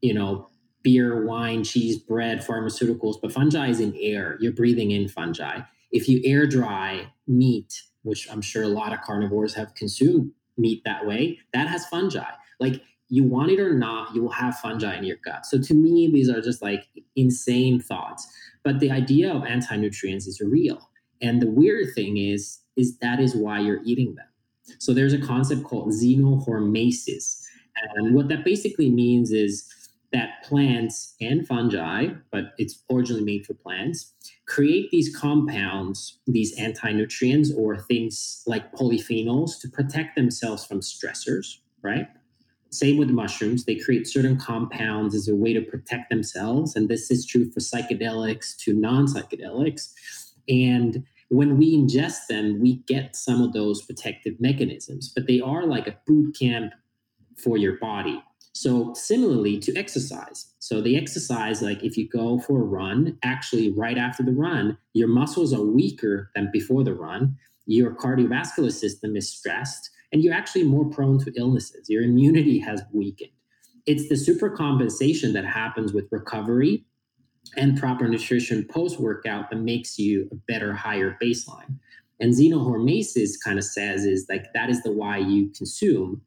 [0.00, 0.48] you know,
[0.82, 4.36] beer, wine, cheese, bread, pharmaceuticals, but fungi is in air.
[4.40, 5.60] You're breathing in fungi.
[5.90, 10.82] If you air dry meat, which I'm sure a lot of carnivores have consumed meat
[10.84, 12.30] that way, that has fungi.
[12.60, 15.44] Like you want it or not, you will have fungi in your gut.
[15.46, 18.26] So to me, these are just like insane thoughts.
[18.64, 20.90] But the idea of anti-nutrients is real.
[21.20, 24.26] And the weird thing is, is that is why you're eating them.
[24.78, 27.42] So there's a concept called xenohormesis.
[27.96, 29.70] And what that basically means is
[30.12, 34.12] that plants and fungi, but it's originally made for plants,
[34.46, 41.58] create these compounds, these anti nutrients or things like polyphenols to protect themselves from stressors,
[41.82, 42.08] right?
[42.70, 46.74] Same with mushrooms, they create certain compounds as a way to protect themselves.
[46.74, 49.92] And this is true for psychedelics to non psychedelics.
[50.48, 55.66] And when we ingest them, we get some of those protective mechanisms, but they are
[55.66, 56.72] like a boot camp
[57.36, 58.22] for your body
[58.52, 60.52] so similarly to exercise.
[60.58, 64.76] So the exercise, like if you go for a run, actually right after the run,
[64.92, 67.36] your muscles are weaker than before the run.
[67.66, 71.88] Your cardiovascular system is stressed, and you're actually more prone to illnesses.
[71.88, 73.30] Your immunity has weakened.
[73.86, 76.84] It's the supercompensation that happens with recovery
[77.56, 81.78] and proper nutrition post workout that makes you a better, higher baseline.
[82.20, 86.22] And xenohormesis kind of says is like that is the why you consume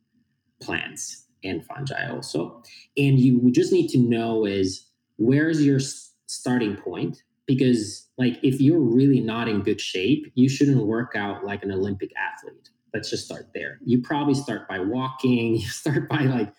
[0.62, 2.62] plants and fungi also.
[2.98, 4.88] And you just need to know is
[5.18, 5.80] where's your
[6.28, 7.24] starting point?
[7.46, 11.72] Because like if you're really not in good shape, you shouldn't work out like an
[11.72, 12.70] Olympic athlete.
[12.94, 13.80] Let's just start there.
[13.86, 15.56] You probably start by walking.
[15.60, 16.54] You start by like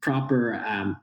[0.00, 0.96] proper um,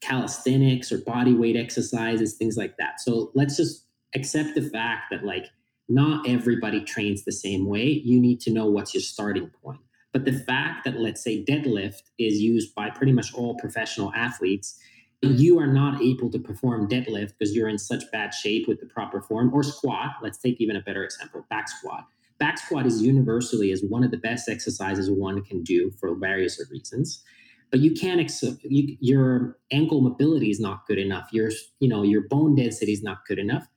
[0.00, 3.00] calisthenics or body weight exercises, things like that.
[3.00, 5.46] So let's just accept the fact that like
[5.88, 7.84] not everybody trains the same way.
[7.84, 9.80] You need to know what's your starting point.
[10.12, 14.78] But the fact that, let's say, deadlift is used by pretty much all professional athletes,
[15.24, 15.36] mm-hmm.
[15.36, 18.86] you are not able to perform deadlift because you're in such bad shape with the
[18.86, 20.16] proper form, or squat.
[20.22, 22.06] Let's take even a better example back squat.
[22.38, 26.60] Back squat is universally is one of the best exercises one can do for various
[26.70, 27.22] reasons.
[27.70, 31.28] But you can't ex- you, your ankle mobility is not good enough.
[31.32, 33.68] Your you know your bone density is not good enough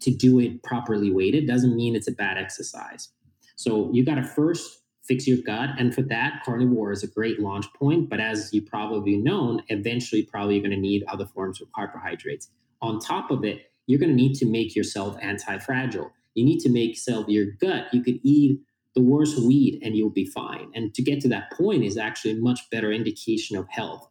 [0.00, 1.48] to do it properly weighted.
[1.48, 3.08] Doesn't mean it's a bad exercise.
[3.56, 5.70] So you got to first fix your gut.
[5.78, 8.08] And for that, carnivore is a great launch point.
[8.08, 12.48] But as you probably known, eventually probably you're going to need other forms of carbohydrates.
[12.80, 16.12] On top of it, you're going to need to make yourself anti-fragile.
[16.34, 17.86] You need to make yourself your gut.
[17.92, 18.60] You could eat
[18.94, 20.70] the worst weed and you'll be fine.
[20.74, 24.08] And to get to that point is actually a much better indication of health.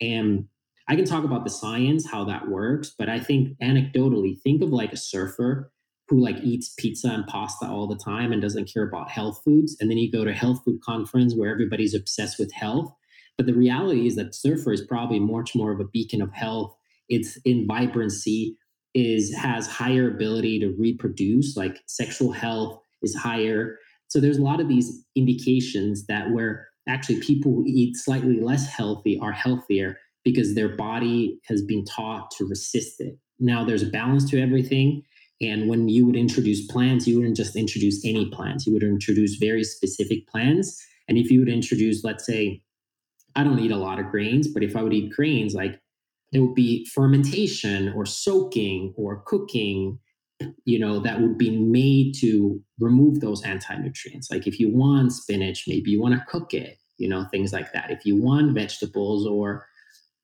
[0.00, 0.46] And
[0.88, 4.70] I can talk about the science, how that works, but I think anecdotally, think of
[4.70, 5.71] like a surfer
[6.12, 9.74] who like eats pizza and pasta all the time and doesn't care about health foods
[9.80, 12.92] and then you go to health food conference where everybody's obsessed with health.
[13.38, 16.76] But the reality is that surfer is probably much more of a beacon of health.
[17.08, 18.58] It's in vibrancy
[18.92, 23.78] is has higher ability to reproduce like sexual health is higher.
[24.08, 28.68] So there's a lot of these indications that where actually people who eat slightly less
[28.68, 33.16] healthy are healthier because their body has been taught to resist it.
[33.40, 35.04] Now there's a balance to everything
[35.42, 38.66] and when you would introduce plans, you wouldn't just introduce any plans.
[38.66, 40.80] You would introduce very specific plans.
[41.08, 42.62] And if you would introduce, let's say,
[43.34, 45.80] I don't eat a lot of grains, but if I would eat grains, like
[46.30, 49.98] there would be fermentation or soaking or cooking,
[50.64, 54.30] you know, that would be made to remove those anti-nutrients.
[54.30, 57.72] Like if you want spinach, maybe you want to cook it, you know, things like
[57.72, 57.90] that.
[57.90, 59.66] If you want vegetables or,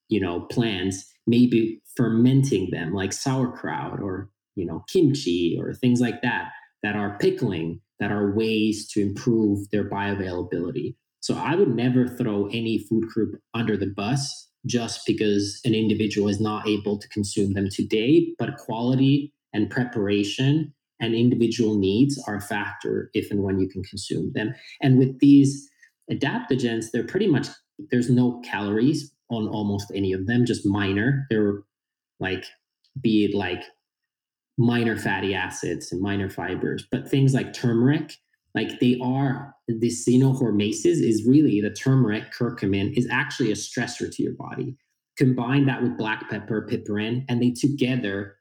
[0.07, 4.29] you know, plants, maybe fermenting them like sauerkraut or
[4.59, 6.49] you know, kimchi or things like that,
[6.83, 10.95] that are pickling, that are ways to improve their bioavailability.
[11.21, 16.27] So I would never throw any food group under the bus just because an individual
[16.27, 22.35] is not able to consume them today, but quality and preparation and individual needs are
[22.35, 24.53] a factor if and when you can consume them.
[24.81, 25.69] And with these
[26.11, 27.47] adaptogens, they're pretty much
[27.91, 31.25] there's no calories on almost any of them, just minor.
[31.29, 31.61] They're
[32.19, 32.45] like
[33.01, 33.63] be it like
[34.59, 36.85] minor fatty acids and minor fibers.
[36.91, 38.17] But things like turmeric,
[38.53, 44.21] like they are the xenohormesis is really the turmeric curcumin is actually a stressor to
[44.21, 44.75] your body.
[45.17, 48.35] Combine that with black pepper, piperine, and they together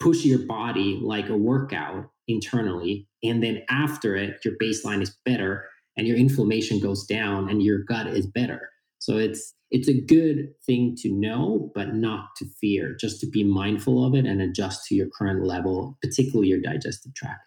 [0.00, 3.06] push your body like a workout internally.
[3.22, 7.84] And then after it, your baseline is better and your inflammation goes down and your
[7.84, 8.70] gut is better.
[8.98, 13.44] So it's it's a good thing to know, but not to fear, just to be
[13.44, 17.40] mindful of it and adjust to your current level, particularly your digestive tract.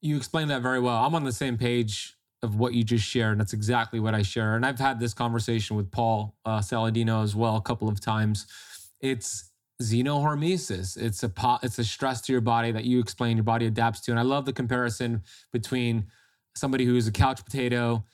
[0.00, 1.04] You explained that very well.
[1.04, 3.32] I'm on the same page of what you just shared.
[3.32, 4.54] And that's exactly what I share.
[4.54, 8.46] And I've had this conversation with Paul uh, Saladino as well a couple of times.
[9.00, 9.50] It's
[9.82, 10.96] xenohormesis.
[10.96, 14.00] It's a po- it's a stress to your body that you explain your body adapts
[14.02, 14.12] to.
[14.12, 16.06] And I love the comparison between
[16.54, 18.04] somebody who is a couch potato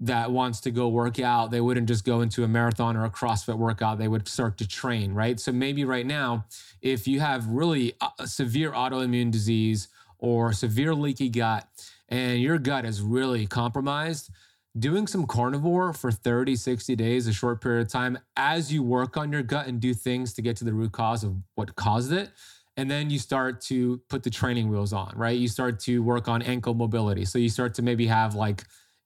[0.00, 3.10] that wants to go work out, they wouldn't just go into a marathon or a
[3.10, 3.98] CrossFit workout.
[3.98, 5.38] They would start to train, right?
[5.38, 6.46] So maybe right now,
[6.82, 9.88] if you have really uh, a severe autoimmune disease
[10.18, 11.68] or severe leaky gut
[12.08, 14.30] and your gut is really compromised,
[14.78, 19.16] doing some carnivore for 30, 60 days, a short period of time, as you work
[19.16, 22.12] on your gut and do things to get to the root cause of what caused
[22.12, 22.30] it.
[22.76, 25.38] And then you start to put the training wheels on, right?
[25.38, 27.24] You start to work on ankle mobility.
[27.24, 28.64] So you start to maybe have like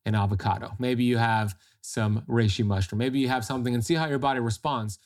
[0.09, 0.73] an avocado.
[0.79, 2.99] Maybe you have some reishi mushroom.
[2.99, 4.99] Maybe you have something and see how your body responds.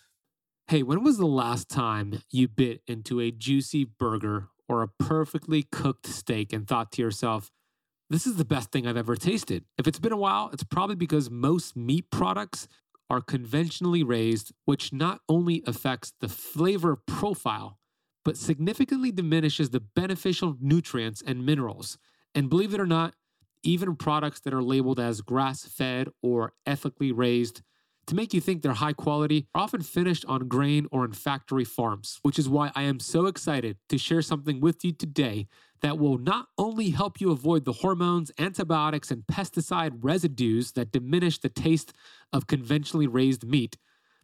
[0.68, 5.64] Hey, when was the last time you bit into a juicy burger or a perfectly
[5.64, 7.50] cooked steak and thought to yourself,
[8.09, 9.64] this is the best thing I've ever tasted?
[9.76, 12.68] If it's been a while, it's probably because most meat products
[13.11, 17.78] are conventionally raised, which not only affects the flavor profile,
[18.24, 21.98] but significantly diminishes the beneficial nutrients and minerals.
[22.34, 23.14] And believe it or not,
[23.62, 27.62] even products that are labeled as grass fed or ethically raised,
[28.06, 31.64] to make you think they're high quality, are often finished on grain or in factory
[31.64, 35.46] farms, which is why I am so excited to share something with you today
[35.82, 41.38] that will not only help you avoid the hormones, antibiotics, and pesticide residues that diminish
[41.38, 41.92] the taste
[42.32, 43.76] of conventionally raised meat,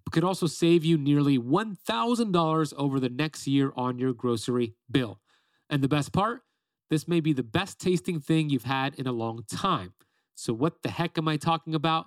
[0.04, 5.20] but could also save you nearly $1,000 over the next year on your grocery bill.
[5.70, 6.42] And the best part?
[6.90, 9.92] This may be the best tasting thing you've had in a long time.
[10.34, 12.06] So, what the heck am I talking about?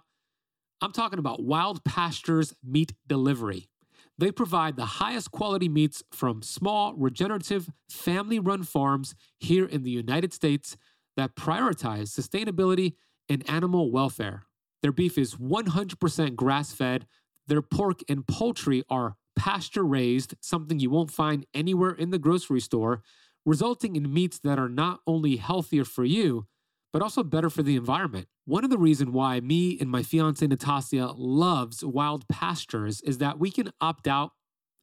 [0.82, 3.70] I'm talking about Wild Pastures Meat Delivery.
[4.18, 9.92] They provide the highest quality meats from small, regenerative, family run farms here in the
[9.92, 10.78] United States
[11.18, 12.96] that prioritize sustainability
[13.30, 14.44] and animal welfare.
[14.82, 17.06] Their beef is 100% grass fed.
[17.48, 22.60] Their pork and poultry are pasture raised, something you won't find anywhere in the grocery
[22.60, 23.02] store,
[23.46, 26.48] resulting in meats that are not only healthier for you,
[26.94, 28.28] but also better for the environment.
[28.46, 33.40] One of the reasons why me and my fiance Natasha loves wild pastures is that
[33.40, 34.32] we can opt out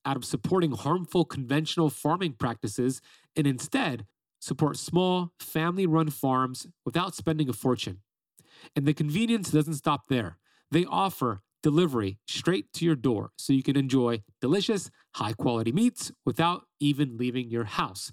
[0.04, 3.02] out of supporting harmful conventional farming practices
[3.36, 4.06] and instead
[4.40, 7.98] support small family-run farms without spending a fortune.
[8.74, 10.38] And the convenience doesn't stop there.
[10.70, 16.12] They offer delivery straight to your door so you can enjoy delicious, high quality meats
[16.24, 18.12] without even leaving your house.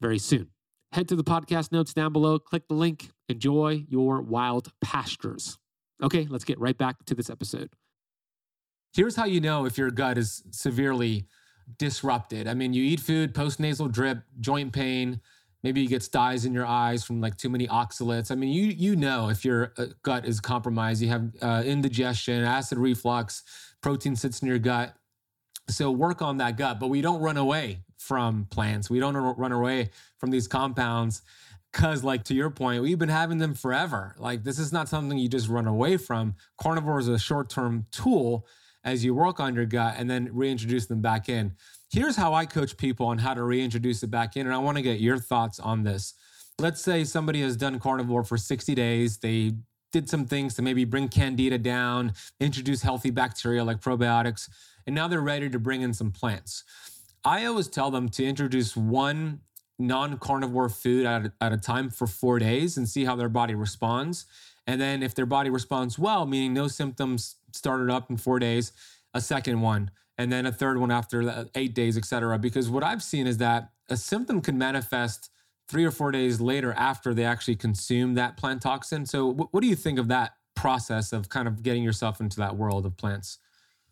[0.00, 0.48] very soon.
[0.92, 5.58] Head to the podcast notes down below, click the link, enjoy your wild pastures.
[6.02, 7.70] Okay, let's get right back to this episode.
[8.92, 11.28] Here's how you know if your gut is severely
[11.78, 12.48] disrupted.
[12.48, 15.20] I mean, you eat food, postnasal drip, joint pain,
[15.62, 18.32] maybe you get styes in your eyes from like too many oxalates.
[18.32, 22.42] I mean, you you know if your uh, gut is compromised, you have uh, indigestion,
[22.42, 23.44] acid reflux,
[23.80, 24.94] protein sits in your gut.
[25.68, 28.88] So work on that gut, but we don't run away from plants.
[28.88, 31.22] We don't run away from these compounds
[31.70, 34.14] because like to your point we've been having them forever.
[34.18, 36.34] Like this is not something you just run away from.
[36.60, 38.46] Carnivore is a short-term tool
[38.82, 41.52] as you work on your gut and then reintroduce them back in.
[41.90, 44.78] Here's how i coach people on how to reintroduce it back in and i want
[44.78, 46.14] to get your thoughts on this.
[46.58, 49.18] Let's say somebody has done carnivore for 60 days.
[49.18, 49.52] They
[49.92, 54.48] did some things to maybe bring candida down introduce healthy bacteria like probiotics
[54.86, 56.64] and now they're ready to bring in some plants
[57.24, 59.40] I always tell them to introduce one
[59.78, 63.28] non carnivore food at a, at a time for four days and see how their
[63.28, 64.26] body responds.
[64.66, 68.72] And then if their body responds well, meaning no symptoms started up in four days,
[69.14, 72.38] a second one, and then a third one after eight days, et cetera.
[72.38, 75.30] Because what I've seen is that a symptom can manifest
[75.66, 79.06] three or four days later after they actually consume that plant toxin.
[79.06, 82.56] So, what do you think of that process of kind of getting yourself into that
[82.56, 83.38] world of plants?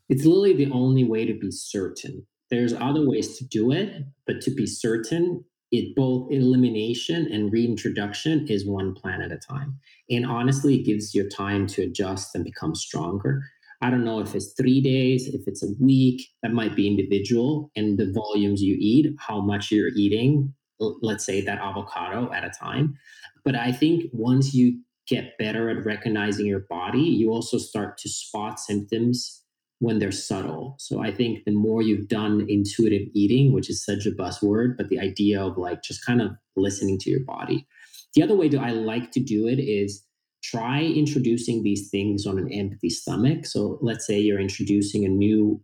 [0.09, 4.41] It's literally the only way to be certain there's other ways to do it, but
[4.43, 9.79] to be certain, it both elimination and reintroduction is one plan at a time.
[10.09, 13.43] And honestly, it gives you time to adjust and become stronger.
[13.83, 17.71] I don't know if it's three days, if it's a week, that might be individual
[17.77, 22.51] and the volumes you eat, how much you're eating, let's say that avocado at a
[22.51, 22.97] time.
[23.45, 28.09] But I think once you get better at recognizing your body, you also start to
[28.09, 29.43] spot symptoms
[29.81, 30.75] when they're subtle.
[30.79, 34.89] So I think the more you've done intuitive eating, which is such a buzzword, but
[34.89, 37.67] the idea of like just kind of listening to your body.
[38.15, 40.05] The other way that I like to do it is
[40.43, 43.47] try introducing these things on an empty stomach.
[43.47, 45.61] So let's say you're introducing a new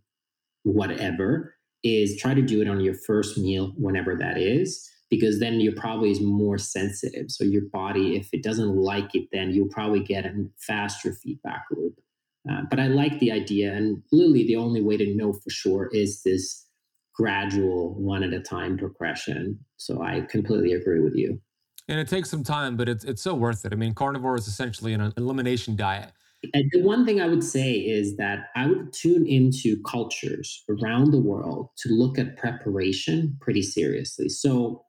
[0.63, 5.59] whatever is try to do it on your first meal whenever that is because then
[5.61, 9.69] your probably is more sensitive so your body if it doesn't like it then you'll
[9.69, 11.93] probably get a faster feedback loop
[12.49, 13.73] uh, but I like the idea.
[13.73, 16.65] And literally, the only way to know for sure is this
[17.13, 19.59] gradual one at a time progression.
[19.77, 21.39] So I completely agree with you.
[21.87, 23.71] And it takes some time, but it's, it's so worth it.
[23.71, 26.11] I mean, carnivore is essentially an elimination diet.
[26.53, 31.11] And the one thing I would say is that I would tune into cultures around
[31.11, 34.29] the world to look at preparation pretty seriously.
[34.29, 34.84] So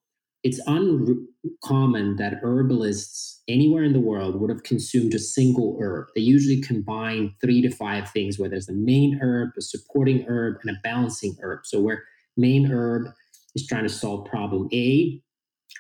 [0.47, 6.07] it's uncommon that herbalists anywhere in the world would have consumed a single herb.
[6.15, 10.59] They usually combine three to five things, where there's a main herb, a supporting herb,
[10.63, 11.67] and a balancing herb.
[11.67, 12.05] So where
[12.37, 13.09] main herb
[13.57, 15.21] is trying to solve problem A,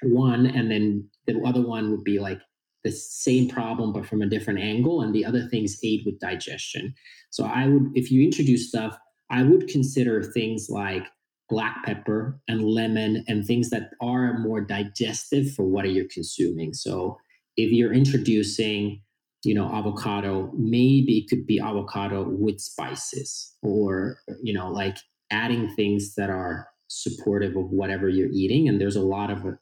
[0.02, 2.40] one, and then the other one would be like
[2.82, 6.92] the same problem but from a different angle, and the other things aid with digestion.
[7.30, 8.98] So I would, if you introduce stuff
[9.30, 11.06] I would consider things like
[11.48, 16.74] black pepper and lemon and things that are more digestive for what you're consuming.
[16.74, 17.18] So
[17.56, 19.02] if you're introducing,
[19.44, 24.96] you know, avocado, maybe it could be avocado with spices or, you know, like
[25.30, 28.68] adding things that are supportive of whatever you're eating.
[28.68, 29.52] And there's a lot of uh,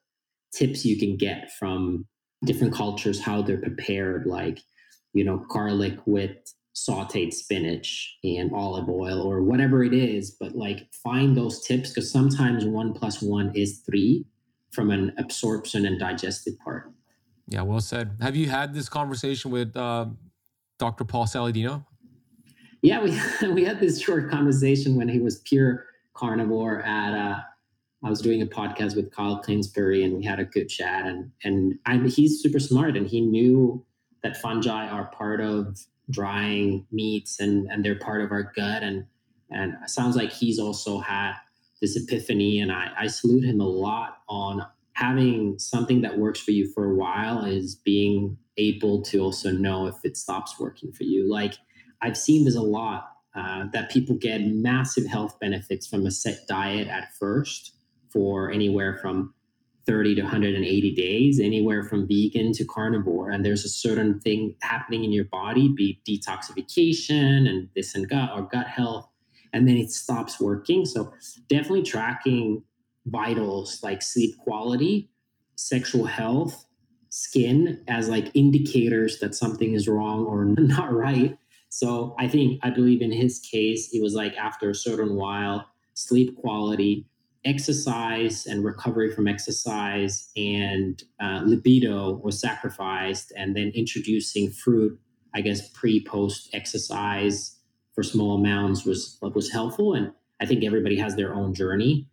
[0.55, 2.07] tips you can get from
[2.45, 4.61] different cultures, how they're prepared, like,
[5.13, 6.37] you know, garlic with
[6.75, 12.11] sauteed spinach and olive oil or whatever it is but like find those tips because
[12.11, 14.25] sometimes one plus one is three
[14.73, 16.91] from an absorption and digestive part.
[17.47, 18.17] Yeah well said.
[18.21, 20.07] Have you had this conversation with uh,
[20.79, 21.85] dr paul saladino?
[22.83, 23.17] Yeah we,
[23.53, 27.41] we had this short conversation when he was pure carnivore at uh,
[28.03, 31.31] I was doing a podcast with Kyle Kingsbury and we had a good chat and
[31.45, 33.85] and I, he's super smart and he knew
[34.25, 35.79] that fungi are part of
[36.11, 38.83] drying meats and and they're part of our gut.
[38.83, 39.07] And
[39.51, 41.35] and it sounds like he's also had
[41.81, 46.53] this epiphany and I, I salute him a lot on having something that works for
[46.53, 51.05] you for a while is being able to also know if it stops working for
[51.05, 51.31] you.
[51.31, 51.55] Like
[52.05, 56.47] i've seen this a lot uh, that people get massive health benefits from a set
[56.47, 57.75] diet at first
[58.11, 59.35] for anywhere from
[59.87, 63.31] 30 to 180 days, anywhere from vegan to carnivore.
[63.31, 68.31] And there's a certain thing happening in your body, be detoxification and this and gut
[68.35, 69.09] or gut health,
[69.53, 70.85] and then it stops working.
[70.85, 71.13] So
[71.49, 72.63] definitely tracking
[73.07, 75.11] vitals like sleep quality,
[75.57, 76.65] sexual health,
[77.11, 81.39] skin as like indicators that something is wrong or not right.
[81.69, 85.67] So I think I believe in his case, it was like after a certain while,
[85.95, 87.07] sleep quality,
[87.45, 94.99] exercise and recovery from exercise and uh, libido was sacrificed and then introducing fruit
[95.35, 97.57] i guess pre post exercise
[97.95, 102.09] for small amounts was was helpful and i think everybody has their own journey.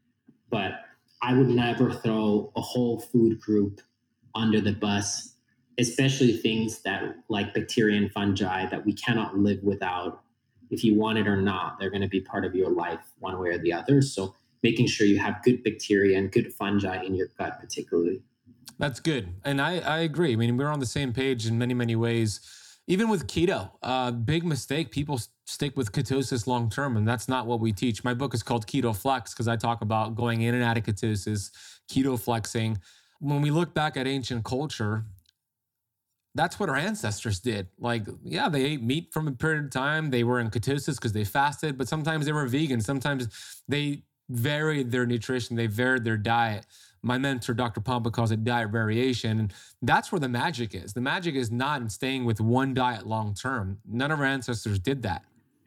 [0.49, 0.73] But
[1.21, 3.81] i would never throw a whole food group
[4.35, 5.31] under the bus
[5.81, 10.21] especially things that like bacteria and fungi that we cannot live without.
[10.69, 13.39] If you want it or not they're going to be part of your life one
[13.39, 14.01] way or the other.
[14.01, 18.21] So making sure you have good bacteria and good fungi in your gut, particularly.
[18.77, 19.29] That's good.
[19.43, 20.33] And I, I agree.
[20.33, 22.39] I mean, we're on the same page in many, many ways.
[22.87, 24.91] Even with keto, uh, big mistake.
[24.91, 28.03] People stick with ketosis long term, and that's not what we teach.
[28.03, 30.83] My book is called Keto Flex because I talk about going in and out of
[30.83, 31.51] ketosis,
[31.89, 32.79] keto flexing.
[33.19, 35.05] When we look back at ancient culture,
[36.33, 37.67] that's what our ancestors did.
[37.77, 40.09] Like, yeah, they ate meat from a period of time.
[40.09, 42.81] They were in ketosis because they fasted, but sometimes they were vegan.
[42.81, 46.65] Sometimes they varied their nutrition, they varied their diet.
[47.03, 47.81] My mentor, Dr.
[47.81, 49.39] Pompa, calls it diet variation.
[49.39, 50.93] And that's where the magic is.
[50.93, 53.79] The magic is not in staying with one diet long term.
[53.87, 55.23] None of our ancestors did that.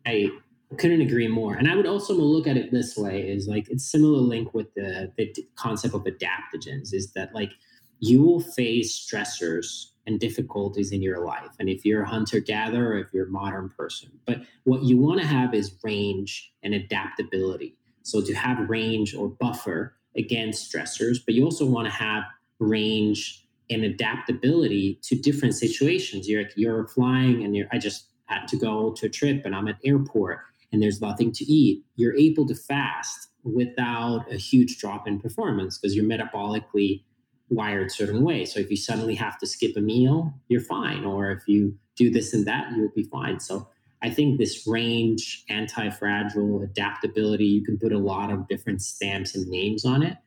[0.06, 0.30] I
[0.78, 1.54] couldn't agree more.
[1.54, 4.72] And I would also look at it this way is like it's similar link with
[4.74, 7.52] the, the concept of adaptogens is that like
[8.00, 11.50] you will face stressors and difficulties in your life.
[11.58, 15.20] And if you're a hunter gatherer, if you're a modern person, but what you want
[15.20, 17.76] to have is range and adaptability.
[18.04, 22.22] So to have range or buffer against stressors, but you also want to have
[22.60, 26.28] range and adaptability to different situations.
[26.28, 29.68] You're you're flying and you're I just had to go to a trip and I'm
[29.68, 30.40] at airport
[30.72, 31.84] and there's nothing to eat.
[31.96, 37.02] You're able to fast without a huge drop in performance because you're metabolically
[37.50, 38.44] wired certain way.
[38.44, 41.04] So if you suddenly have to skip a meal, you're fine.
[41.04, 43.38] Or if you do this and that, you'll be fine.
[43.38, 43.68] So
[44.04, 49.34] I think this range, anti fragile, adaptability, you can put a lot of different stamps
[49.34, 50.18] and names on it.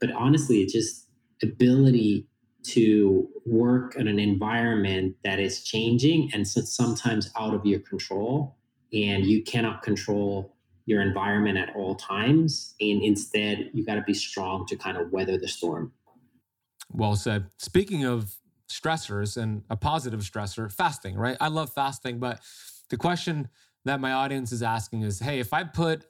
[0.00, 1.10] But honestly, it's just
[1.42, 2.28] ability
[2.68, 8.56] to work in an environment that is changing and sometimes out of your control.
[8.94, 10.56] And you cannot control
[10.86, 12.74] your environment at all times.
[12.80, 15.92] And instead, you got to be strong to kind of weather the storm.
[16.90, 17.50] Well said.
[17.58, 18.34] Speaking of
[18.70, 21.36] stressors and a positive stressor, fasting, right?
[21.38, 22.40] I love fasting, but
[22.90, 23.48] the question
[23.84, 26.06] that my audience is asking is hey, if I put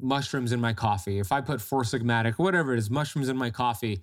[0.00, 3.50] mushrooms in my coffee, if I put Four Sigmatic, whatever it is, mushrooms in my
[3.50, 4.02] coffee,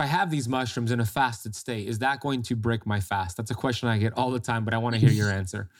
[0.00, 3.36] I have these mushrooms in a fasted state, is that going to break my fast?
[3.36, 5.68] That's a question I get all the time, but I want to hear your answer.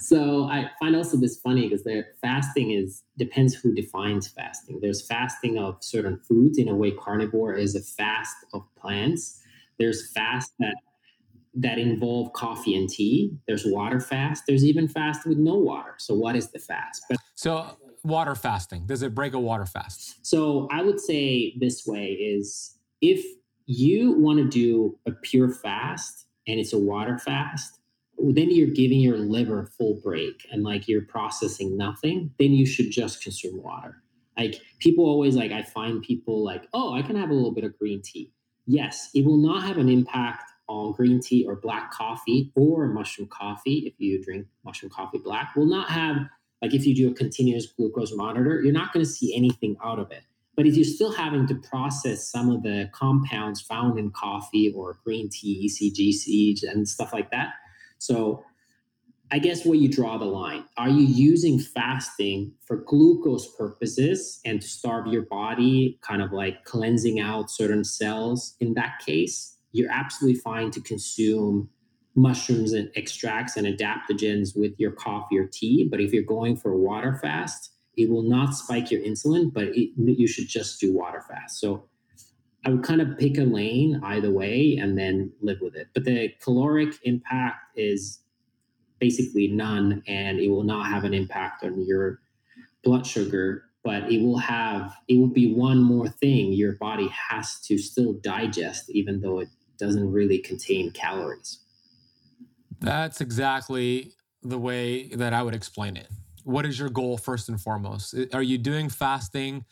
[0.00, 4.80] So I find also this funny because the fasting is depends who defines fasting.
[4.82, 9.40] There's fasting of certain foods in a way carnivore is a fast of plants.
[9.78, 10.74] There's fast that
[11.54, 13.36] that involve coffee and tea.
[13.46, 14.44] There's water fast.
[14.46, 15.94] There's even fast with no water.
[15.98, 17.02] So what is the fast?
[17.08, 20.24] But so water fasting does it break a water fast?
[20.24, 23.24] So I would say this way is if
[23.66, 27.78] you want to do a pure fast and it's a water fast,
[28.18, 32.66] then you're giving your liver a full break and like you're processing nothing, then you
[32.66, 34.02] should just consume water.
[34.36, 37.64] Like people always like, I find people like, oh, I can have a little bit
[37.64, 38.32] of green tea.
[38.66, 43.28] Yes, it will not have an impact on green tea or black coffee or mushroom
[43.28, 45.54] coffee if you drink mushroom coffee black.
[45.56, 46.16] Will not have
[46.62, 49.98] like if you do a continuous glucose monitor, you're not going to see anything out
[49.98, 50.22] of it.
[50.56, 54.98] But if you're still having to process some of the compounds found in coffee or
[55.04, 57.54] green tea, ECGC, and stuff like that,
[57.98, 58.44] so
[59.32, 60.64] I guess where you draw the line.
[60.76, 66.64] Are you using fasting for glucose purposes and to starve your body, kind of like
[66.64, 68.56] cleansing out certain cells?
[68.60, 71.68] In that case, you're absolutely fine to consume
[72.14, 75.88] mushrooms and extracts and adaptogens with your coffee or tea.
[75.88, 79.68] But if you're going for a water fast, it will not spike your insulin, but
[79.68, 81.60] it, you should just do water fast.
[81.60, 81.84] So
[82.64, 85.88] I would kind of pick a lane either way and then live with it.
[85.94, 88.20] But the caloric impact is
[88.98, 92.20] basically none, and it will not have an impact on your
[92.84, 93.64] blood sugar.
[93.82, 98.12] But it will have, it will be one more thing your body has to still
[98.12, 99.48] digest, even though it
[99.80, 101.58] doesn't really contain calories.
[102.80, 104.12] That's exactly
[104.42, 106.08] the way that I would explain it.
[106.44, 108.14] What is your goal first and foremost?
[108.32, 109.64] Are you doing fasting?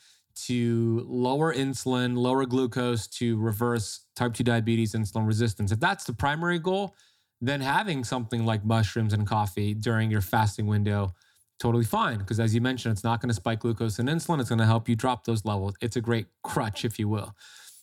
[0.47, 5.73] to lower insulin, lower glucose to reverse type 2 diabetes, insulin resistance.
[5.73, 6.95] If that's the primary goal,
[7.41, 11.15] then having something like mushrooms and coffee during your fasting window
[11.61, 14.49] totally fine because as you mentioned it's not going to spike glucose and insulin it's
[14.49, 17.35] going to help you drop those levels it's a great crutch if you will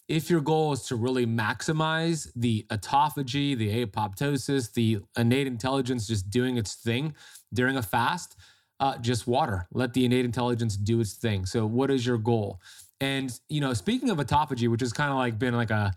[0.08, 6.30] if your goal is to really maximize the autophagy the apoptosis the innate intelligence just
[6.30, 7.14] doing its thing
[7.53, 8.36] during a fast
[8.80, 9.68] uh, just water.
[9.72, 11.45] Let the innate intelligence do its thing.
[11.45, 12.60] So, what is your goal?
[13.01, 15.93] And you know, speaking of autophagy, which has kind of like been like a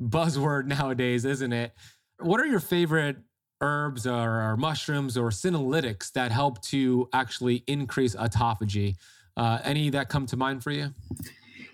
[0.00, 1.72] buzzword nowadays, isn't it?
[2.18, 3.16] What are your favorite
[3.60, 8.96] herbs or, or mushrooms or senolytics that help to actually increase autophagy?
[9.36, 10.94] Uh, any that come to mind for you?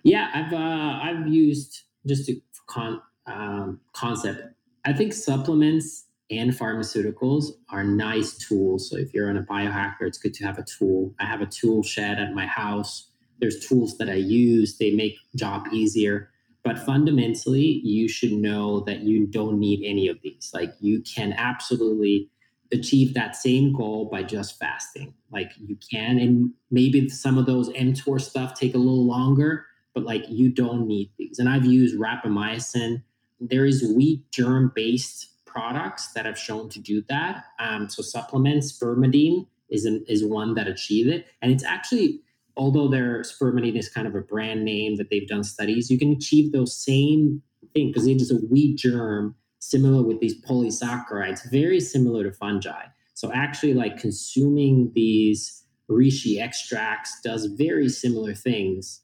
[0.03, 4.43] Yeah, I've uh, I've used just a con um, concept.
[4.85, 8.91] I think supplements and pharmaceuticals are nice tools.
[8.91, 11.15] So if you're on a biohacker, it's good to have a tool.
[11.21, 13.09] I have a tool shed at my house.
[13.41, 14.79] There's tools that I use.
[14.79, 16.31] They make job easier.
[16.65, 20.51] But fundamentally, you should know that you don't need any of these.
[20.55, 22.29] Like you can absolutely
[22.73, 25.13] achieve that same goal by just fasting.
[25.31, 30.05] Like you can, and maybe some of those mTOR stuff take a little longer, but
[30.05, 31.39] like you don't need these.
[31.39, 33.03] And I've used rapamycin.
[33.41, 37.45] There is wheat germ based products that have shown to do that.
[37.59, 42.23] Um, so supplements, spermidine is an, is one that achieve it, and it's actually
[42.57, 46.13] although their spermidine is kind of a brand name that they've done studies, you can
[46.13, 51.81] achieve those same thing because it is a wheat germ similar with these polysaccharides, very
[51.81, 52.85] similar to fungi.
[53.15, 59.02] So actually, like consuming these reishi extracts does very similar things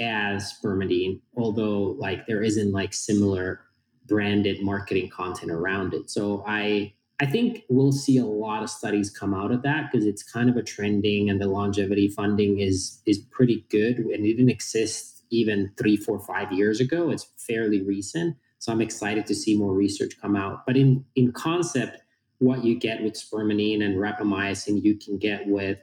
[0.00, 3.60] as spermidine, although like there isn't like similar
[4.06, 6.10] branded marketing content around it.
[6.10, 10.06] So I I think we'll see a lot of studies come out of that because
[10.06, 14.34] it's kind of a trending and the longevity funding is is pretty good and it
[14.34, 17.10] didn't exist even three, four, five years ago.
[17.10, 18.36] It's fairly recent.
[18.60, 20.64] So I'm excited to see more research come out.
[20.66, 22.00] But in in concept,
[22.38, 25.78] what you get with spermidine and rapamycin, you can get with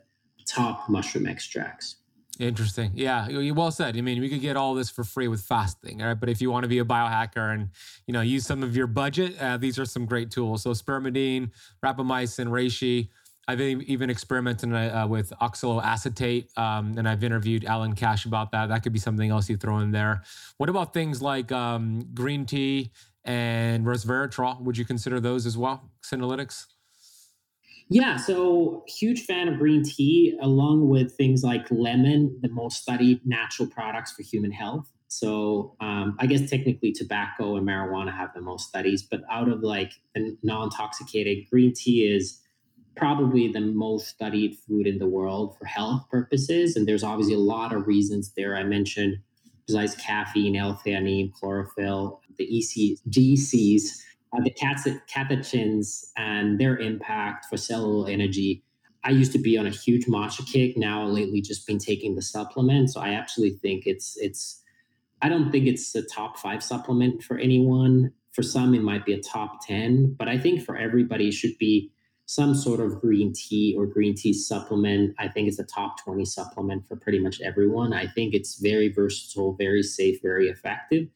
[0.48, 1.98] top mushroom extracts.
[2.40, 2.92] Interesting.
[2.96, 3.96] Yeah, well said.
[3.96, 6.20] I mean, we could get all this for free with fasting, right?
[6.20, 7.70] But if you want to be a biohacker and
[8.08, 10.64] you know use some of your budget, uh, these are some great tools.
[10.64, 11.52] So spermidine,
[11.84, 13.10] rapamycin, reishi.
[13.48, 18.70] I've even experimented uh, with oxaloacetate, um, and I've interviewed Alan Cash about that.
[18.70, 20.24] That could be something else you throw in there.
[20.58, 22.92] What about things like um, green tea
[23.24, 24.60] and resveratrol?
[24.62, 26.66] Would you consider those as well, senolytics?
[27.90, 33.22] Yeah, so huge fan of green tea, along with things like lemon, the most studied
[33.26, 34.92] natural products for human health.
[35.08, 39.62] So um, I guess technically tobacco and marijuana have the most studies, but out of
[39.62, 42.42] like the non-intoxicated, green tea is
[42.98, 46.76] probably the most studied food in the world for health purposes.
[46.76, 48.56] And there's obviously a lot of reasons there.
[48.56, 49.18] I mentioned
[49.68, 54.02] besides caffeine, L-theanine, chlorophyll, the ECGCs
[54.36, 58.64] uh, the catechins and their impact for cellular energy.
[59.04, 60.78] I used to be on a huge matcha kick.
[60.78, 62.92] Now lately, just been taking the supplement.
[62.92, 64.62] So I actually think it's it's.
[65.22, 68.12] I don't think it's a top five supplement for anyone.
[68.34, 71.92] For some, it might be a top ten, but I think for everybody, should be
[72.26, 75.16] some sort of green tea or green tea supplement.
[75.20, 77.94] I think it's a top 20 supplement for pretty much everyone.
[77.94, 81.08] I think it's very versatile, very safe, very effective.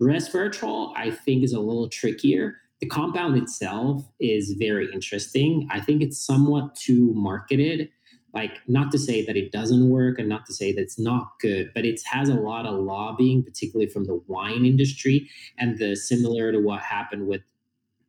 [0.00, 5.68] Resveratrol, I think, is a little trickier the compound itself is very interesting.
[5.70, 7.88] I think it's somewhat too marketed.
[8.34, 11.28] Like, not to say that it doesn't work and not to say that it's not
[11.40, 15.30] good, but it has a lot of lobbying, particularly from the wine industry.
[15.58, 17.42] And the similar to what happened with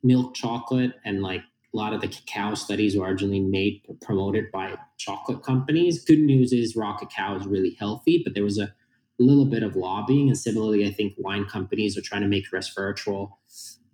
[0.01, 4.75] milk chocolate and like a lot of the cacao studies were originally made promoted by
[4.97, 6.03] chocolate companies.
[6.03, 8.73] Good news is raw cacao is really healthy, but there was a
[9.19, 10.29] little bit of lobbying.
[10.29, 13.33] And similarly, I think wine companies are trying to make resveratrol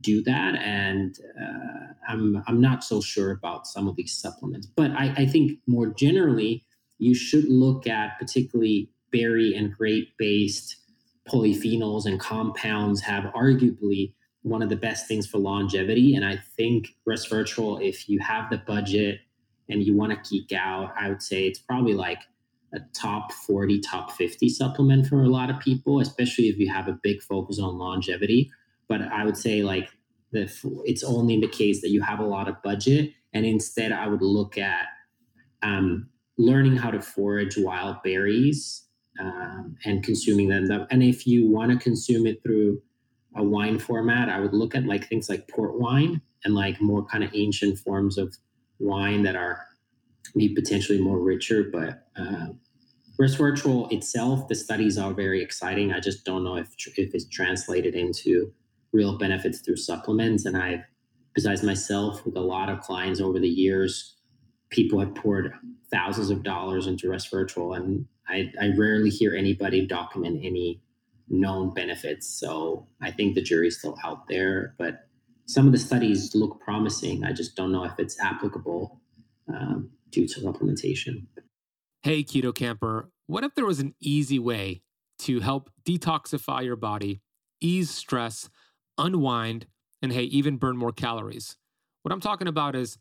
[0.02, 0.56] do that.
[0.56, 4.68] And uh, I'm, I'm not so sure about some of these supplements.
[4.68, 6.66] But I, I think more generally,
[6.98, 10.76] you should look at particularly berry and grape based
[11.28, 16.16] polyphenols and compounds have arguably one of the best things for longevity.
[16.16, 19.20] And I think resveratrol, if you have the budget
[19.70, 22.20] and you want to geek out, I would say it's probably like
[22.74, 26.88] a top 40, top 50 supplement for a lot of people, especially if you have
[26.88, 28.52] a big focus on longevity.
[28.90, 29.90] But I would say like
[30.32, 30.52] the
[30.86, 33.14] it's only in the case that you have a lot of budget.
[33.34, 34.88] And instead, I would look at
[35.62, 38.84] um, learning how to forage wild berries
[39.20, 40.88] um, and consuming them.
[40.90, 42.82] And if you want to consume it through
[43.36, 47.06] a wine format, I would look at like things like port wine and like more
[47.06, 48.36] kind of ancient forms of
[48.80, 49.66] wine that are
[50.34, 51.70] maybe potentially more richer.
[51.72, 52.48] But uh,
[53.20, 55.92] resveratrol itself, the studies are very exciting.
[55.92, 58.54] I just don't know if if it's translated into
[58.92, 60.46] real benefits through supplements.
[60.46, 60.84] And I've,
[61.34, 64.16] besides myself, with a lot of clients over the years,
[64.70, 65.54] people have poured
[65.92, 70.82] thousands of dollars into resveratrol, and I, I rarely hear anybody document any
[71.28, 72.28] known benefits.
[72.28, 75.08] So I think the jury's still out there, but
[75.46, 77.24] some of the studies look promising.
[77.24, 79.02] I just don't know if it's applicable
[79.48, 81.26] um, due to supplementation.
[82.04, 84.84] Hey, Keto Camper, what if there was an easy way
[85.20, 87.22] to help detoxify your body,
[87.62, 88.50] ease stress,
[89.00, 89.66] unwind,
[90.02, 91.58] and hey, even burn more calories?
[92.04, 92.98] What I'm talking about is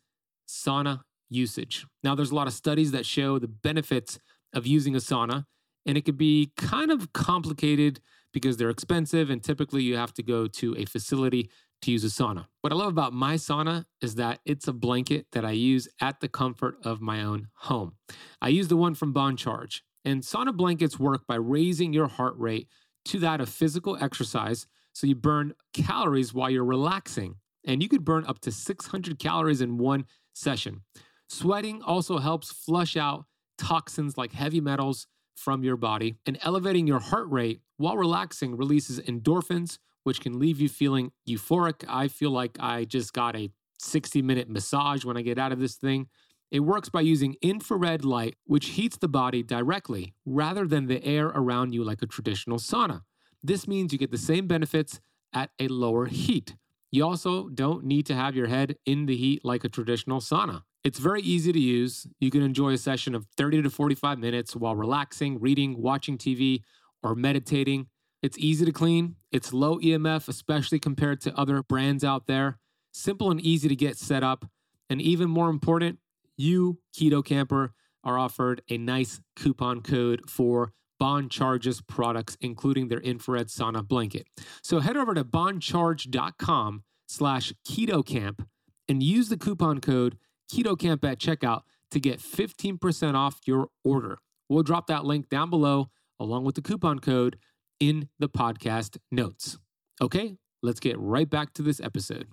[0.49, 1.87] sauna usage.
[2.03, 4.19] Now, there's a lot of studies that show the benefits
[4.55, 5.45] of using a sauna,
[5.85, 8.01] and it could be kind of complicated
[8.33, 11.51] because they're expensive and typically you have to go to a facility
[11.83, 12.47] to use a sauna.
[12.61, 16.21] What I love about my sauna is that it's a blanket that I use at
[16.21, 17.95] the comfort of my own home.
[18.43, 22.35] I use the one from Bon Charge, and sauna blankets work by raising your heart
[22.37, 22.69] rate
[23.07, 24.67] to that of physical exercise
[24.99, 27.37] so you burn calories while you're relaxing.
[27.65, 30.81] And you could burn up to 600 calories in one session.
[31.29, 33.27] Sweating also helps flush out
[33.59, 38.99] toxins like heavy metals from your body, and elevating your heart rate while relaxing releases
[38.99, 41.85] endorphins, which can leave you feeling euphoric.
[41.89, 45.61] I feel like I just got a 60 minute massage when I get out of
[45.61, 46.09] this thing.
[46.51, 51.27] It works by using infrared light, which heats the body directly rather than the air
[51.27, 53.03] around you like a traditional sauna.
[53.43, 55.01] This means you get the same benefits
[55.33, 56.57] at a lower heat.
[56.91, 60.63] You also don't need to have your head in the heat like a traditional sauna.
[60.85, 62.07] It's very easy to use.
[62.19, 66.63] You can enjoy a session of 30 to 45 minutes while relaxing, reading, watching TV,
[67.03, 67.89] or meditating.
[68.23, 69.17] It's easy to clean.
[69.31, 72.59] It's low EMF, especially compared to other brands out there.
[72.93, 74.47] Simple and easy to get set up.
[74.89, 75.99] And even more important,
[76.37, 83.01] you, Keto Camper, are offered a nice coupon code for Bon Charges products, including their
[83.01, 84.27] infrared sauna blanket.
[84.63, 88.47] So head over to boncharge.com slash ketocamp
[88.89, 90.19] and use the coupon code
[90.53, 94.19] Keto Camp at checkout to get 15% off your order.
[94.49, 97.39] We'll drop that link down below along with the coupon code
[97.81, 99.59] in the podcast notes.
[100.01, 102.29] Okay, let's get right back to this episode.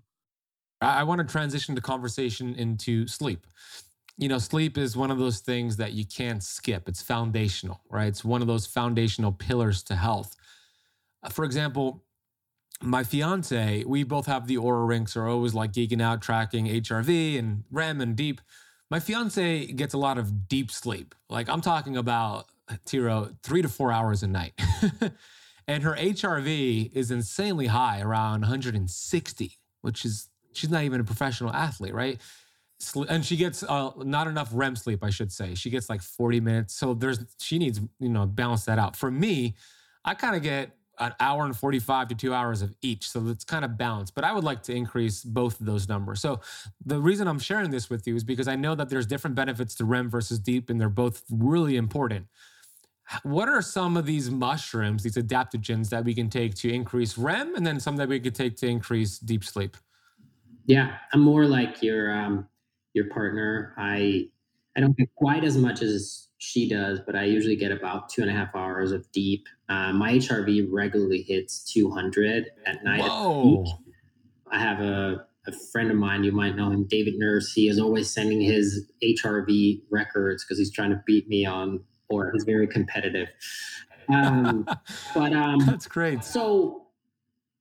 [0.82, 3.48] I, want to transition the conversation into sleep.
[4.18, 6.88] You know, sleep is one of those things that you can't skip.
[6.88, 8.08] It's foundational, right?
[8.08, 10.36] It's one of those foundational pillars to health.
[11.22, 12.04] Uh, for example,
[12.82, 17.38] my fiance, we both have the Oura Rings, are always like geeking out, tracking HRV
[17.40, 18.42] and REM and deep.
[18.90, 21.16] My fiance gets a lot of deep sleep.
[21.30, 22.46] Like I'm talking about
[22.86, 24.54] Tero, three to four hours a night.
[25.68, 31.54] and her HRV is insanely high, around 160, which is she's not even a professional
[31.54, 32.20] athlete, right?
[33.10, 35.56] And she gets uh, not enough REM sleep, I should say.
[35.56, 36.76] She gets like 40 minutes.
[36.76, 38.96] So there's she needs, you know, balance that out.
[38.96, 39.56] For me,
[40.04, 43.10] I kind of get an hour and 45 to two hours of each.
[43.10, 46.22] So it's kind of balanced, but I would like to increase both of those numbers.
[46.22, 46.42] So
[46.86, 49.76] the reason I'm sharing this with you is because I know that there's different benefits
[49.76, 52.28] to REM versus deep, and they're both really important.
[53.24, 57.56] What are some of these mushrooms, these adaptogens that we can take to increase REM
[57.56, 59.78] and then some that we could take to increase deep sleep?
[60.66, 62.48] Yeah, I'm more like your um,
[62.96, 63.74] your partner.
[63.78, 64.30] I
[64.76, 68.22] I don't get quite as much as she does, but I usually get about two
[68.22, 69.48] and a half hours of deep.
[69.70, 73.02] Uh, my HRV regularly hits 200 at night.
[73.02, 73.66] Whoa.
[74.52, 77.54] I have a a friend of mine, you might know him, David Nurse.
[77.54, 82.32] He is always sending his HRV records because he's trying to beat me on, or
[82.32, 83.28] he's very competitive.
[84.10, 84.68] Um,
[85.14, 86.24] but um, that's great.
[86.24, 86.88] So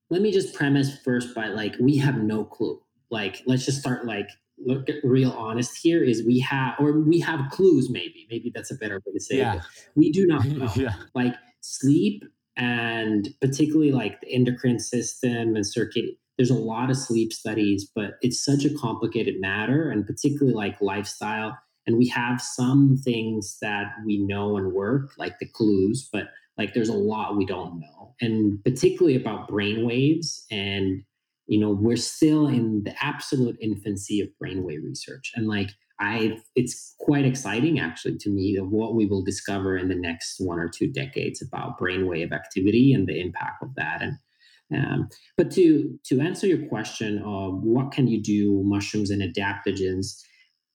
[0.09, 2.81] let me just premise first by like we have no clue.
[3.09, 7.19] Like let's just start like look at real honest here is we have or we
[7.19, 9.55] have clues maybe maybe that's a better way to say yeah.
[9.55, 9.61] it
[9.95, 10.93] we do not know yeah.
[11.13, 12.23] like sleep
[12.57, 16.05] and particularly like the endocrine system and circuit
[16.37, 20.79] there's a lot of sleep studies but it's such a complicated matter and particularly like
[20.81, 26.29] lifestyle and we have some things that we know and work like the clues but
[26.57, 31.03] like there's a lot we don't know and particularly about brain waves and
[31.47, 35.31] you know we're still in the absolute infancy of brainwave research.
[35.35, 35.69] And like
[35.99, 40.35] i it's quite exciting actually to me of what we will discover in the next
[40.39, 44.01] one or two decades about brainwave activity and the impact of that.
[44.01, 44.17] And
[44.73, 50.19] um, but to to answer your question of what can you do mushrooms and adaptogens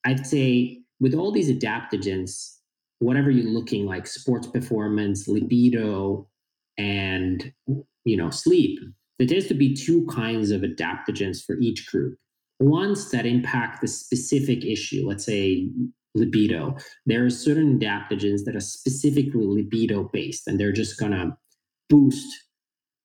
[0.05, 2.57] i'd say with all these adaptogens
[3.01, 6.29] whatever you're looking like sports performance libido
[6.79, 7.53] and
[8.05, 8.79] you know sleep
[9.21, 12.17] there tends to be two kinds of adaptogens for each group.
[12.59, 15.69] Ones that impact the specific issue, let's say
[16.15, 16.75] libido.
[17.05, 21.37] There are certain adaptogens that are specifically libido based, and they're just gonna
[21.91, 22.27] boost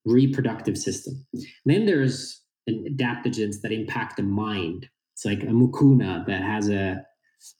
[0.05, 1.25] reproductive system.
[1.33, 4.87] And then there's adaptogens that impact the mind.
[5.15, 7.05] It's like a mucuna that has a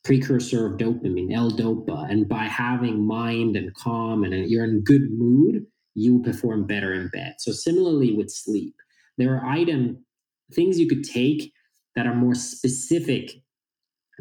[0.05, 5.65] precursor of dopamine, L-DOPA, and by having mind and calm and you're in good mood,
[5.95, 7.35] you perform better in bed.
[7.39, 8.75] So similarly with sleep,
[9.17, 10.05] there are item
[10.53, 11.51] things you could take
[11.95, 13.31] that are more specific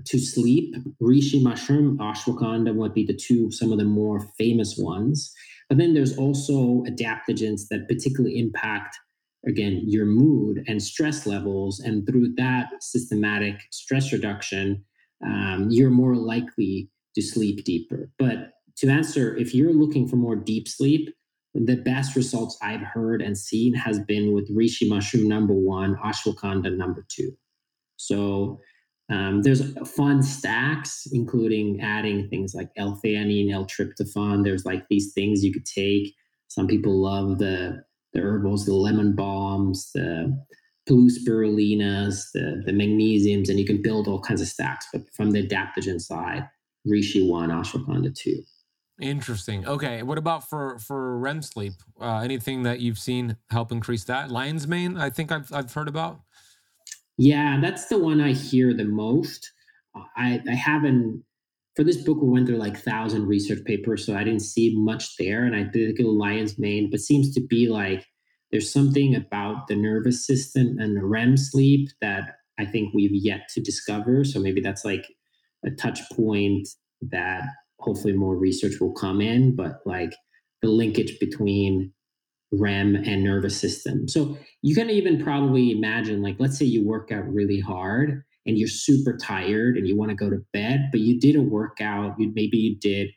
[0.07, 0.75] to sleep.
[1.03, 5.33] Reishi mushroom, ashwagandha would be the two, some of the more famous ones.
[5.68, 8.99] But then there's also adaptogens that particularly impact,
[9.47, 11.81] again, your mood and stress levels.
[11.81, 14.85] And through that systematic stress reduction,
[15.25, 18.11] um, you're more likely to sleep deeper.
[18.18, 21.14] But to answer, if you're looking for more deep sleep,
[21.55, 26.77] the best results I've heard and seen has been with reishi mushroom number one, ashwagandha
[26.77, 27.31] number two.
[27.97, 28.61] So
[29.11, 34.43] um, there's fun stacks, including adding things like L-theanine, L-tryptophan.
[34.43, 36.15] There's like these things you could take.
[36.49, 40.41] Some people love the the herbals, the lemon balms, the
[40.87, 44.87] blue spirulinas, the, the magnesiums, and you can build all kinds of stacks.
[44.93, 46.49] But from the adaptogen side,
[46.87, 48.43] reishi one, ashwagandha two.
[49.01, 49.67] Interesting.
[49.67, 50.03] Okay.
[50.03, 51.73] What about for for REM sleep?
[52.01, 54.31] Uh, anything that you've seen help increase that?
[54.31, 56.21] Lion's mane, I think I've I've heard about.
[57.19, 59.51] Yeah, that's the one I hear the most.
[60.17, 61.25] I I haven't
[61.75, 65.17] for this book we went through like thousand research papers, so I didn't see much
[65.17, 65.45] there.
[65.45, 68.07] And I did get lion's mane, but seems to be like
[68.53, 73.49] there's something about the nervous system and the REM sleep that I think we've yet
[73.55, 74.23] to discover.
[74.23, 75.05] So maybe that's like
[75.67, 76.69] a touch point
[77.03, 77.43] that
[77.79, 80.14] hopefully more research will come in, but like
[80.62, 81.93] the linkage between
[82.53, 84.09] REM and nervous system.
[84.09, 88.59] So you can even probably imagine, like, let's say you work out really hard and
[88.59, 92.14] you're super tired and you want to go to bed, but you did a workout.
[92.18, 93.11] You maybe you did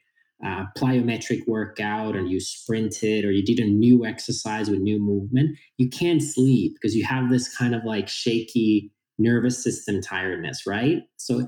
[0.43, 5.57] a plyometric workout or you sprinted or you did a new exercise with new movement.
[5.77, 11.03] You can't sleep because you have this kind of like shaky nervous system tiredness, right?
[11.17, 11.47] So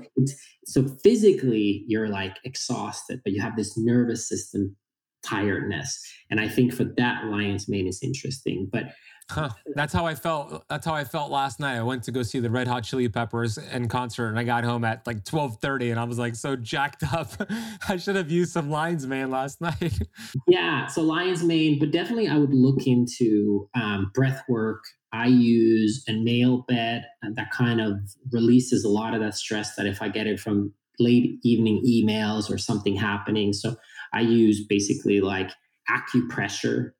[0.66, 4.76] so physically you're like exhausted, but you have this nervous system
[5.24, 6.00] tiredness.
[6.30, 8.68] And I think for that lion's mane is interesting.
[8.70, 8.84] But
[9.30, 9.50] Huh.
[9.74, 10.64] That's how I felt.
[10.68, 11.76] That's how I felt last night.
[11.76, 14.64] I went to go see the Red Hot Chili Peppers in concert, and I got
[14.64, 17.30] home at like twelve thirty, and I was like so jacked up.
[17.88, 19.98] I should have used some Lion's Mane last night.
[20.48, 24.82] yeah, so Lion's Mane, but definitely I would look into um, breath work.
[25.12, 27.04] I use a nail bed
[27.34, 27.94] that kind of
[28.32, 32.50] releases a lot of that stress that if I get it from late evening emails
[32.50, 33.52] or something happening.
[33.52, 33.76] So
[34.12, 35.50] I use basically like
[35.88, 36.92] acupressure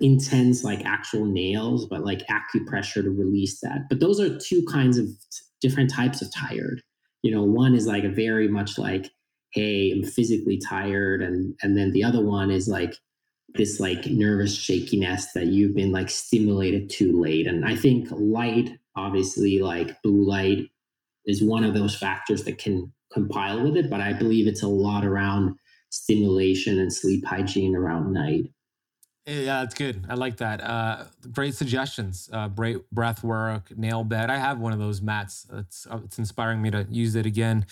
[0.00, 3.88] intense like actual nails, but like acupressure to release that.
[3.88, 5.06] But those are two kinds of
[5.60, 6.82] different types of tired.
[7.22, 9.10] You know, one is like a very much like,
[9.52, 12.94] hey, I'm physically tired, and and then the other one is like
[13.54, 17.46] this like nervous shakiness that you've been like stimulated too late.
[17.46, 20.68] And I think light, obviously, like blue light,
[21.26, 23.90] is one of those factors that can compile with it.
[23.90, 25.56] But I believe it's a lot around
[25.90, 28.50] stimulation and sleep hygiene around night.
[29.28, 30.06] Yeah, it's good.
[30.08, 30.64] I like that.
[30.64, 32.30] Uh, great suggestions.
[32.32, 34.30] Uh, great breath work, nail bed.
[34.30, 35.46] I have one of those mats.
[35.52, 37.66] It's uh, it's inspiring me to use it again.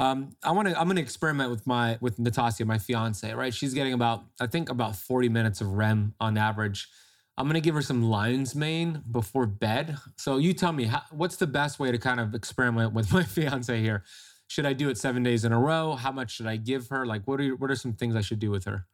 [0.00, 0.76] Um, I want to.
[0.76, 3.32] I'm going to experiment with my with Natasha, my fiance.
[3.32, 6.88] Right, she's getting about I think about 40 minutes of REM on average.
[7.38, 9.96] I'm gonna give her some lion's mane before bed.
[10.16, 13.22] So you tell me, how, what's the best way to kind of experiment with my
[13.22, 14.02] fiance here?
[14.48, 15.94] Should I do it seven days in a row?
[15.94, 17.06] How much should I give her?
[17.06, 18.86] Like, what are what are some things I should do with her?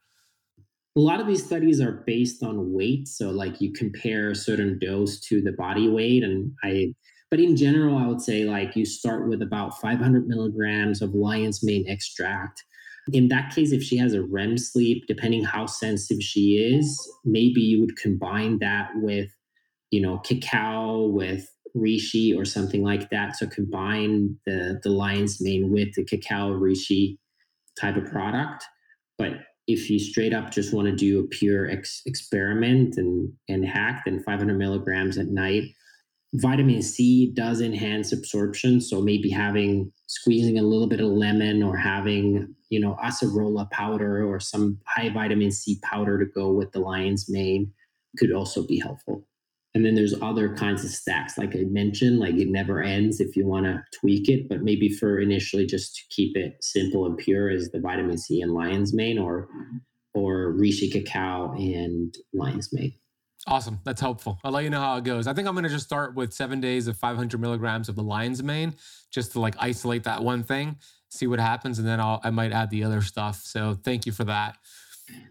[0.95, 4.79] A lot of these studies are based on weight, so like you compare a certain
[4.79, 6.95] dose to the body weight, and I.
[7.31, 11.65] But in general, I would say like you start with about 500 milligrams of lion's
[11.65, 12.63] mane extract
[13.11, 17.61] in that case, if she has a REM sleep, depending how sensitive she is, maybe
[17.61, 19.31] you would combine that with,
[19.91, 23.37] you know, cacao with reishi or something like that.
[23.37, 27.19] So combine the the lion's mane with the cacao reishi
[27.79, 28.65] type of product.
[29.19, 29.33] But
[29.67, 34.03] if you straight up just want to do a pure ex- experiment and and hack,
[34.05, 35.65] then 500 milligrams at night
[36.35, 38.81] vitamin C does enhance absorption.
[38.81, 44.25] So maybe having squeezing a little bit of lemon or having, you know, acerola powder
[44.25, 47.73] or some high vitamin C powder to go with the lion's mane
[48.19, 49.27] could also be helpful.
[49.75, 53.37] And then there's other kinds of stacks, like I mentioned, like it never ends if
[53.37, 54.49] you want to tweak it.
[54.49, 58.43] But maybe for initially just to keep it simple and pure is the vitamin C
[58.43, 59.49] and lion's mane or
[60.15, 62.93] or reishi cacao and lion's mane.
[63.47, 63.81] Awesome.
[63.85, 64.39] That's helpful.
[64.45, 65.27] I'll let you know how it goes.
[65.27, 68.03] I think I'm going to just start with seven days of 500 milligrams of the
[68.03, 68.75] lion's mane
[69.11, 70.77] just to like isolate that one thing,
[71.11, 71.79] see what happens.
[71.81, 73.41] And then I'll, I might add the other stuff.
[73.43, 74.59] So thank you for that.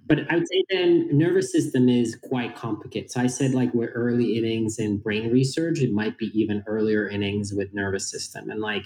[0.08, 3.12] But I would say then nervous system is quite complicated.
[3.12, 5.80] So I said like we're early innings in brain research.
[5.80, 8.84] It might be even earlier innings with nervous system and like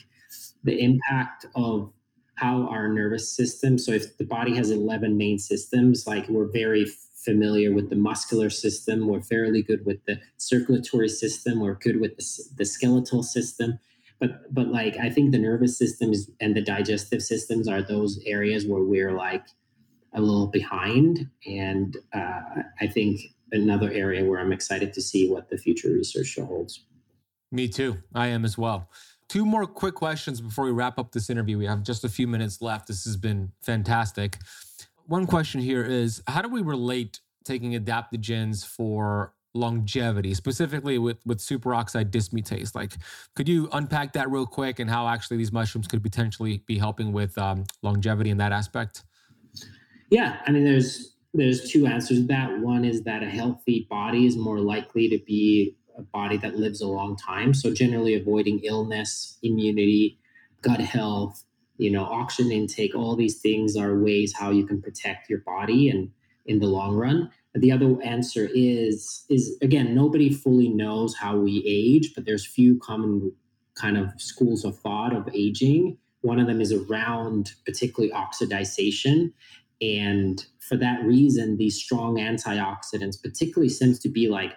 [0.64, 1.92] the impact of
[2.36, 3.78] how our nervous system.
[3.78, 6.86] So if the body has 11 main systems, like we're very
[7.26, 9.08] familiar with the muscular system.
[9.08, 11.60] We're fairly good with the circulatory system.
[11.60, 13.80] We're good with the, the skeletal system.
[14.20, 18.66] But but like I think the nervous systems and the digestive systems are those areas
[18.66, 19.44] where we're like
[20.16, 21.30] a little behind.
[21.46, 22.42] And uh,
[22.82, 26.86] I think another area where I'm excited to see what the future research holds.
[27.52, 27.98] Me too.
[28.14, 28.90] I am as well.
[29.28, 31.58] Two more quick questions before we wrap up this interview.
[31.58, 32.88] We have just a few minutes left.
[32.88, 34.38] This has been fantastic
[35.08, 41.40] one question here is how do we relate taking adaptogens for longevity, specifically with with
[41.40, 42.76] superoxide dismutase?
[42.76, 42.94] Like,
[43.36, 47.14] could you unpack that real quick and how actually these mushrooms could potentially be helping
[47.14, 49.04] with um, longevity in that aspect?
[50.10, 52.60] Yeah, I mean, there's there's two answers to that.
[52.60, 56.82] One is that a healthy body is more likely to be a body that lives
[56.82, 57.54] a long time.
[57.54, 60.18] So generally avoiding illness, immunity,
[60.62, 61.46] gut health,
[61.78, 65.90] you know oxygen intake all these things are ways how you can protect your body
[65.90, 66.10] and
[66.46, 71.64] in the long run the other answer is is again nobody fully knows how we
[71.66, 73.32] age but there's few common
[73.76, 79.32] kind of schools of thought of aging one of them is around particularly oxidization
[79.82, 84.54] and for that reason these strong antioxidants particularly seems to be like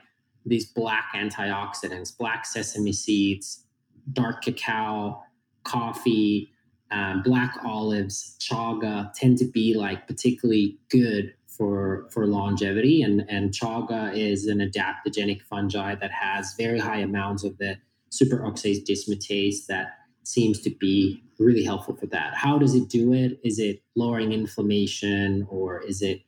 [0.46, 3.64] these black antioxidants black sesame seeds
[4.12, 5.22] dark cacao
[5.64, 6.50] coffee
[6.90, 13.02] um, black olives, chaga tend to be like particularly good for for longevity.
[13.02, 17.76] And and chaga is an adaptogenic fungi that has very high amounts of the
[18.10, 19.97] superoxide dismutase that
[20.28, 22.34] seems to be really helpful for that.
[22.34, 23.40] How does it do it?
[23.42, 26.20] Is it lowering inflammation or is it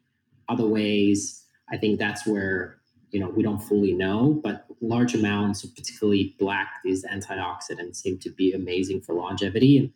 [0.48, 1.44] other ways?
[1.70, 2.78] I think that's where
[3.10, 8.18] you know we don't fully know, but large amounts of particularly black these antioxidants seem
[8.20, 9.76] to be amazing for longevity.
[9.76, 9.92] And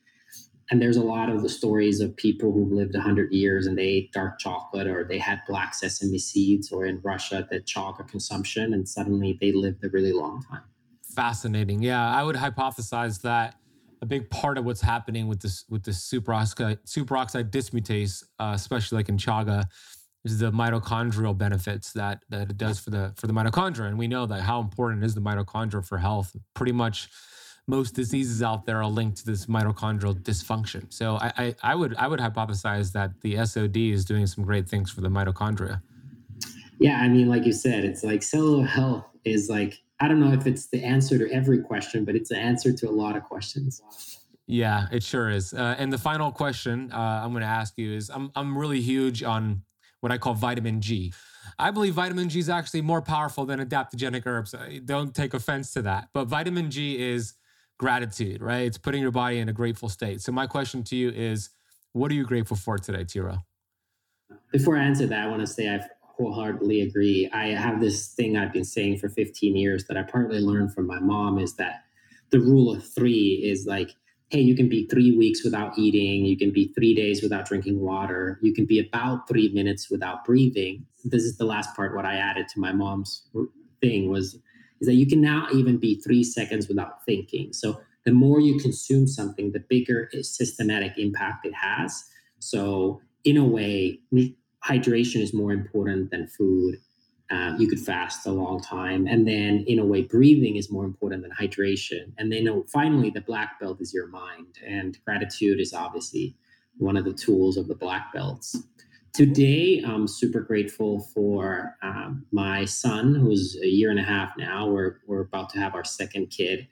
[0.70, 3.82] and there's a lot of the stories of people who've lived 100 years and they
[3.82, 8.72] ate dark chocolate or they had black sesame seeds or in russia the chocolate consumption
[8.72, 10.62] and suddenly they lived a really long time
[11.14, 13.56] fascinating yeah i would hypothesize that
[14.04, 18.96] a big part of what's happening with this with this superoxide superoxide dismutase uh, especially
[18.96, 19.64] like in chaga
[20.24, 24.06] is the mitochondrial benefits that that it does for the for the mitochondria and we
[24.06, 27.08] know that how important is the mitochondria for health pretty much
[27.66, 30.92] most diseases out there are linked to this mitochondrial dysfunction.
[30.92, 34.68] So I, I, I, would I would hypothesize that the SOD is doing some great
[34.68, 35.80] things for the mitochondria.
[36.78, 40.32] Yeah, I mean, like you said, it's like cellular health is like I don't know
[40.32, 43.24] if it's the answer to every question, but it's the answer to a lot of
[43.24, 43.80] questions.
[44.46, 45.54] Yeah, it sure is.
[45.54, 48.80] Uh, and the final question uh, I'm going to ask you is: I'm I'm really
[48.80, 49.62] huge on
[50.00, 51.12] what I call vitamin G.
[51.58, 54.54] I believe vitamin G is actually more powerful than adaptogenic herbs.
[54.84, 57.34] Don't take offense to that, but vitamin G is
[57.78, 58.66] gratitude, right?
[58.66, 60.20] It's putting your body in a grateful state.
[60.20, 61.50] So my question to you is,
[61.92, 63.38] what are you grateful for today, Tero?
[64.52, 67.28] Before I answer that, I want to say I wholeheartedly agree.
[67.32, 70.86] I have this thing I've been saying for 15 years that I partly learned from
[70.86, 71.84] my mom is that
[72.30, 73.90] the rule of three is like
[74.30, 77.78] hey, you can be three weeks without eating, you can be three days without drinking
[77.78, 80.84] water, you can be about three minutes without breathing.
[81.04, 81.94] This is the last part.
[81.94, 83.28] What I added to my mom's
[83.80, 84.34] thing was
[84.80, 87.52] is that you can now even be three seconds without thinking.
[87.52, 92.04] So the more you consume something, the bigger eh, systematic impact it has.
[92.40, 94.00] So in a way,
[94.66, 96.76] hydration is more important than food.
[97.30, 99.06] Uh, you could fast a long time.
[99.06, 102.12] And then, in a way, breathing is more important than hydration.
[102.18, 104.58] And then, finally, the black belt is your mind.
[104.66, 106.36] And gratitude is obviously
[106.76, 108.56] one of the tools of the black belts.
[109.14, 114.68] Today, I'm super grateful for um, my son, who's a year and a half now.
[114.68, 116.66] We're, we're about to have our second kid.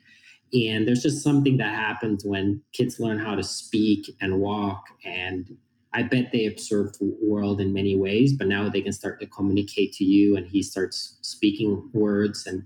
[0.53, 5.57] And there's just something that happens when kids learn how to speak and walk and
[5.95, 9.27] I bet they observe the world in many ways, but now they can start to
[9.27, 12.65] communicate to you, and he starts speaking words and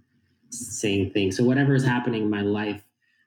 [0.50, 1.36] saying things.
[1.36, 2.82] So whatever is happening in my life,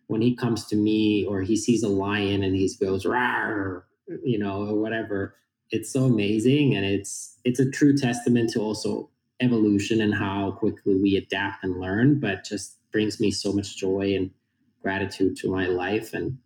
[0.08, 3.86] when he comes to me or he sees a lion and he goes "rar,"
[4.24, 5.36] you know, or whatever,
[5.72, 9.10] it's so amazing, and it's it's a true testament to also
[9.42, 12.20] evolution and how quickly we adapt and learn.
[12.20, 14.32] But just brings me so much joy and
[14.82, 16.38] gratitude to my life, and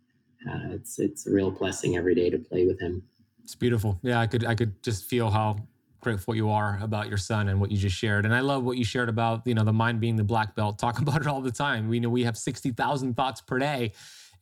[0.48, 3.02] uh, it's it's a real blessing every day to play with him.
[3.44, 4.00] It's beautiful.
[4.02, 5.56] Yeah, I could I could just feel how
[6.00, 8.26] grateful you are about your son and what you just shared.
[8.26, 10.78] And I love what you shared about, you know, the mind being the black belt.
[10.78, 11.88] Talk about it all the time.
[11.88, 13.92] We know we have 60,000 thoughts per day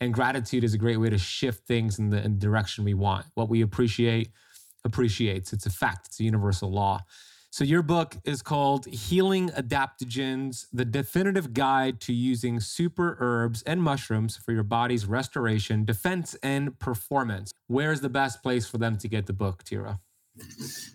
[0.02, 2.92] and gratitude is a great way to shift things in the, in the direction we
[2.92, 3.24] want.
[3.34, 4.30] What we appreciate
[4.84, 5.52] appreciates.
[5.52, 6.08] It's a fact.
[6.08, 7.00] It's a universal law.
[7.52, 13.82] So, your book is called Healing Adaptogens The Definitive Guide to Using Super Herbs and
[13.82, 17.52] Mushrooms for Your Body's Restoration, Defense, and Performance.
[17.66, 20.00] Where's the best place for them to get the book, Tero?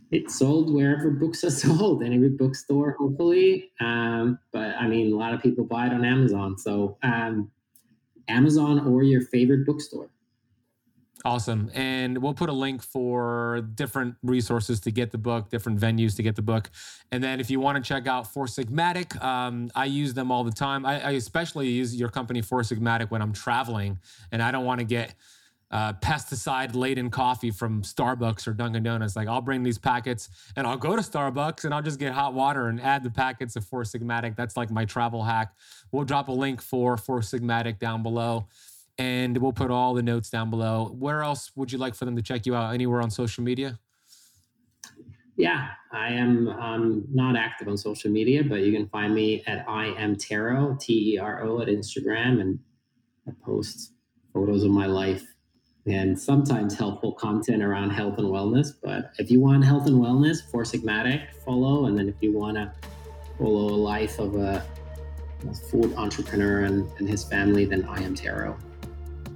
[0.09, 3.69] It's sold wherever books are sold, in every bookstore, hopefully.
[3.79, 6.57] Um, but I mean, a lot of people buy it on Amazon.
[6.57, 7.51] So, um,
[8.27, 10.09] Amazon or your favorite bookstore.
[11.25, 11.71] Awesome.
[11.73, 16.23] And we'll put a link for different resources to get the book, different venues to
[16.23, 16.69] get the book.
[17.11, 20.43] And then if you want to check out Four Sigmatic, um, I use them all
[20.43, 20.85] the time.
[20.85, 23.99] I, I, especially use your company Four Sigmatic when I'm traveling
[24.31, 25.15] and I don't want to get
[25.69, 29.15] uh, pesticide laden coffee from Starbucks or Dunkin' Donuts.
[29.15, 32.33] Like I'll bring these packets and I'll go to Starbucks and I'll just get hot
[32.33, 34.35] water and add the packets of Four Sigmatic.
[34.35, 35.53] That's like my travel hack.
[35.91, 38.47] We'll drop a link for Four Sigmatic down below
[38.97, 40.95] and we'll put all the notes down below.
[40.97, 42.73] Where else would you like for them to check you out?
[42.73, 43.79] Anywhere on social media?
[45.35, 49.63] Yeah, I am um, not active on social media, but you can find me at
[49.69, 52.59] I am Tero, T E R O, at Instagram, and
[53.27, 53.93] I post
[54.33, 55.23] photos of my life
[55.85, 58.73] and sometimes helpful content around health and wellness.
[58.81, 61.85] But if you want health and wellness, Four Sigmatic, follow.
[61.85, 62.73] And then if you want to
[63.37, 64.65] follow a life of a,
[65.47, 68.57] a food entrepreneur and, and his family, then I am Tero.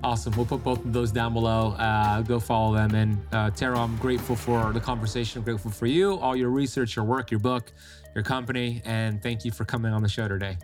[0.04, 0.34] Awesome.
[0.36, 1.74] We'll put both of those down below.
[1.74, 2.96] Uh, go follow them.
[2.96, 5.40] And uh, Tero, I'm grateful for the conversation.
[5.40, 7.72] I'm grateful for you, all your research, your work, your book,
[8.16, 8.82] your company.
[8.84, 10.58] And thank you for coming on the show today.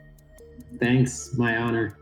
[0.80, 1.36] Thanks.
[1.38, 1.96] My honor.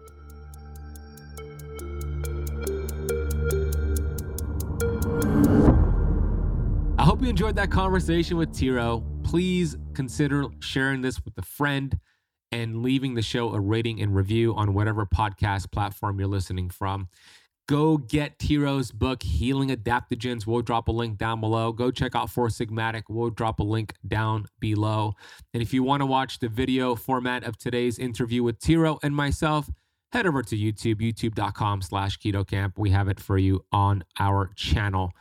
[6.98, 9.04] I hope you enjoyed that conversation with Tero.
[9.24, 12.00] Please consider sharing this with a friend
[12.52, 17.10] and leaving the show a rating and review on whatever podcast platform you're listening from.
[17.68, 20.46] Go get Tero's book, Healing Adaptogens.
[20.46, 21.72] We'll drop a link down below.
[21.72, 23.04] Go check out Four Sigmatic.
[23.10, 25.14] We'll drop a link down below.
[25.52, 29.16] And if you want to watch the video format of today's interview with Tero and
[29.16, 29.68] myself,
[30.12, 32.78] head over to YouTube, youtube.com slash keto camp.
[32.78, 35.12] We have it for you on our channel.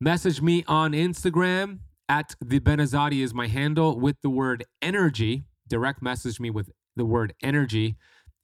[0.00, 6.02] Message me on Instagram at the Benazadi is my handle with the word energy direct
[6.02, 7.96] message me with the word energy.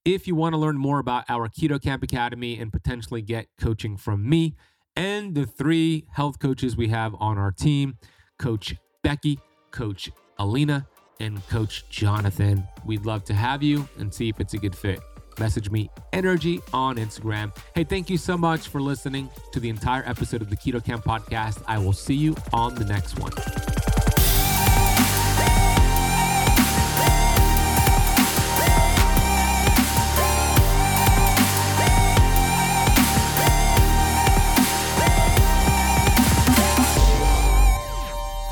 [0.02, 3.98] If you want to learn more about our Keto Camp Academy and potentially get coaching
[3.98, 4.56] from me
[4.96, 7.98] and the three health coaches we have on our team
[8.38, 9.38] Coach Becky,
[9.72, 10.86] Coach Alina,
[11.20, 12.66] and Coach Jonathan.
[12.86, 15.00] We'd love to have you and see if it's a good fit.
[15.38, 17.54] Message me energy on Instagram.
[17.74, 21.04] Hey, thank you so much for listening to the entire episode of the Keto Camp
[21.04, 21.62] podcast.
[21.66, 23.77] I will see you on the next one.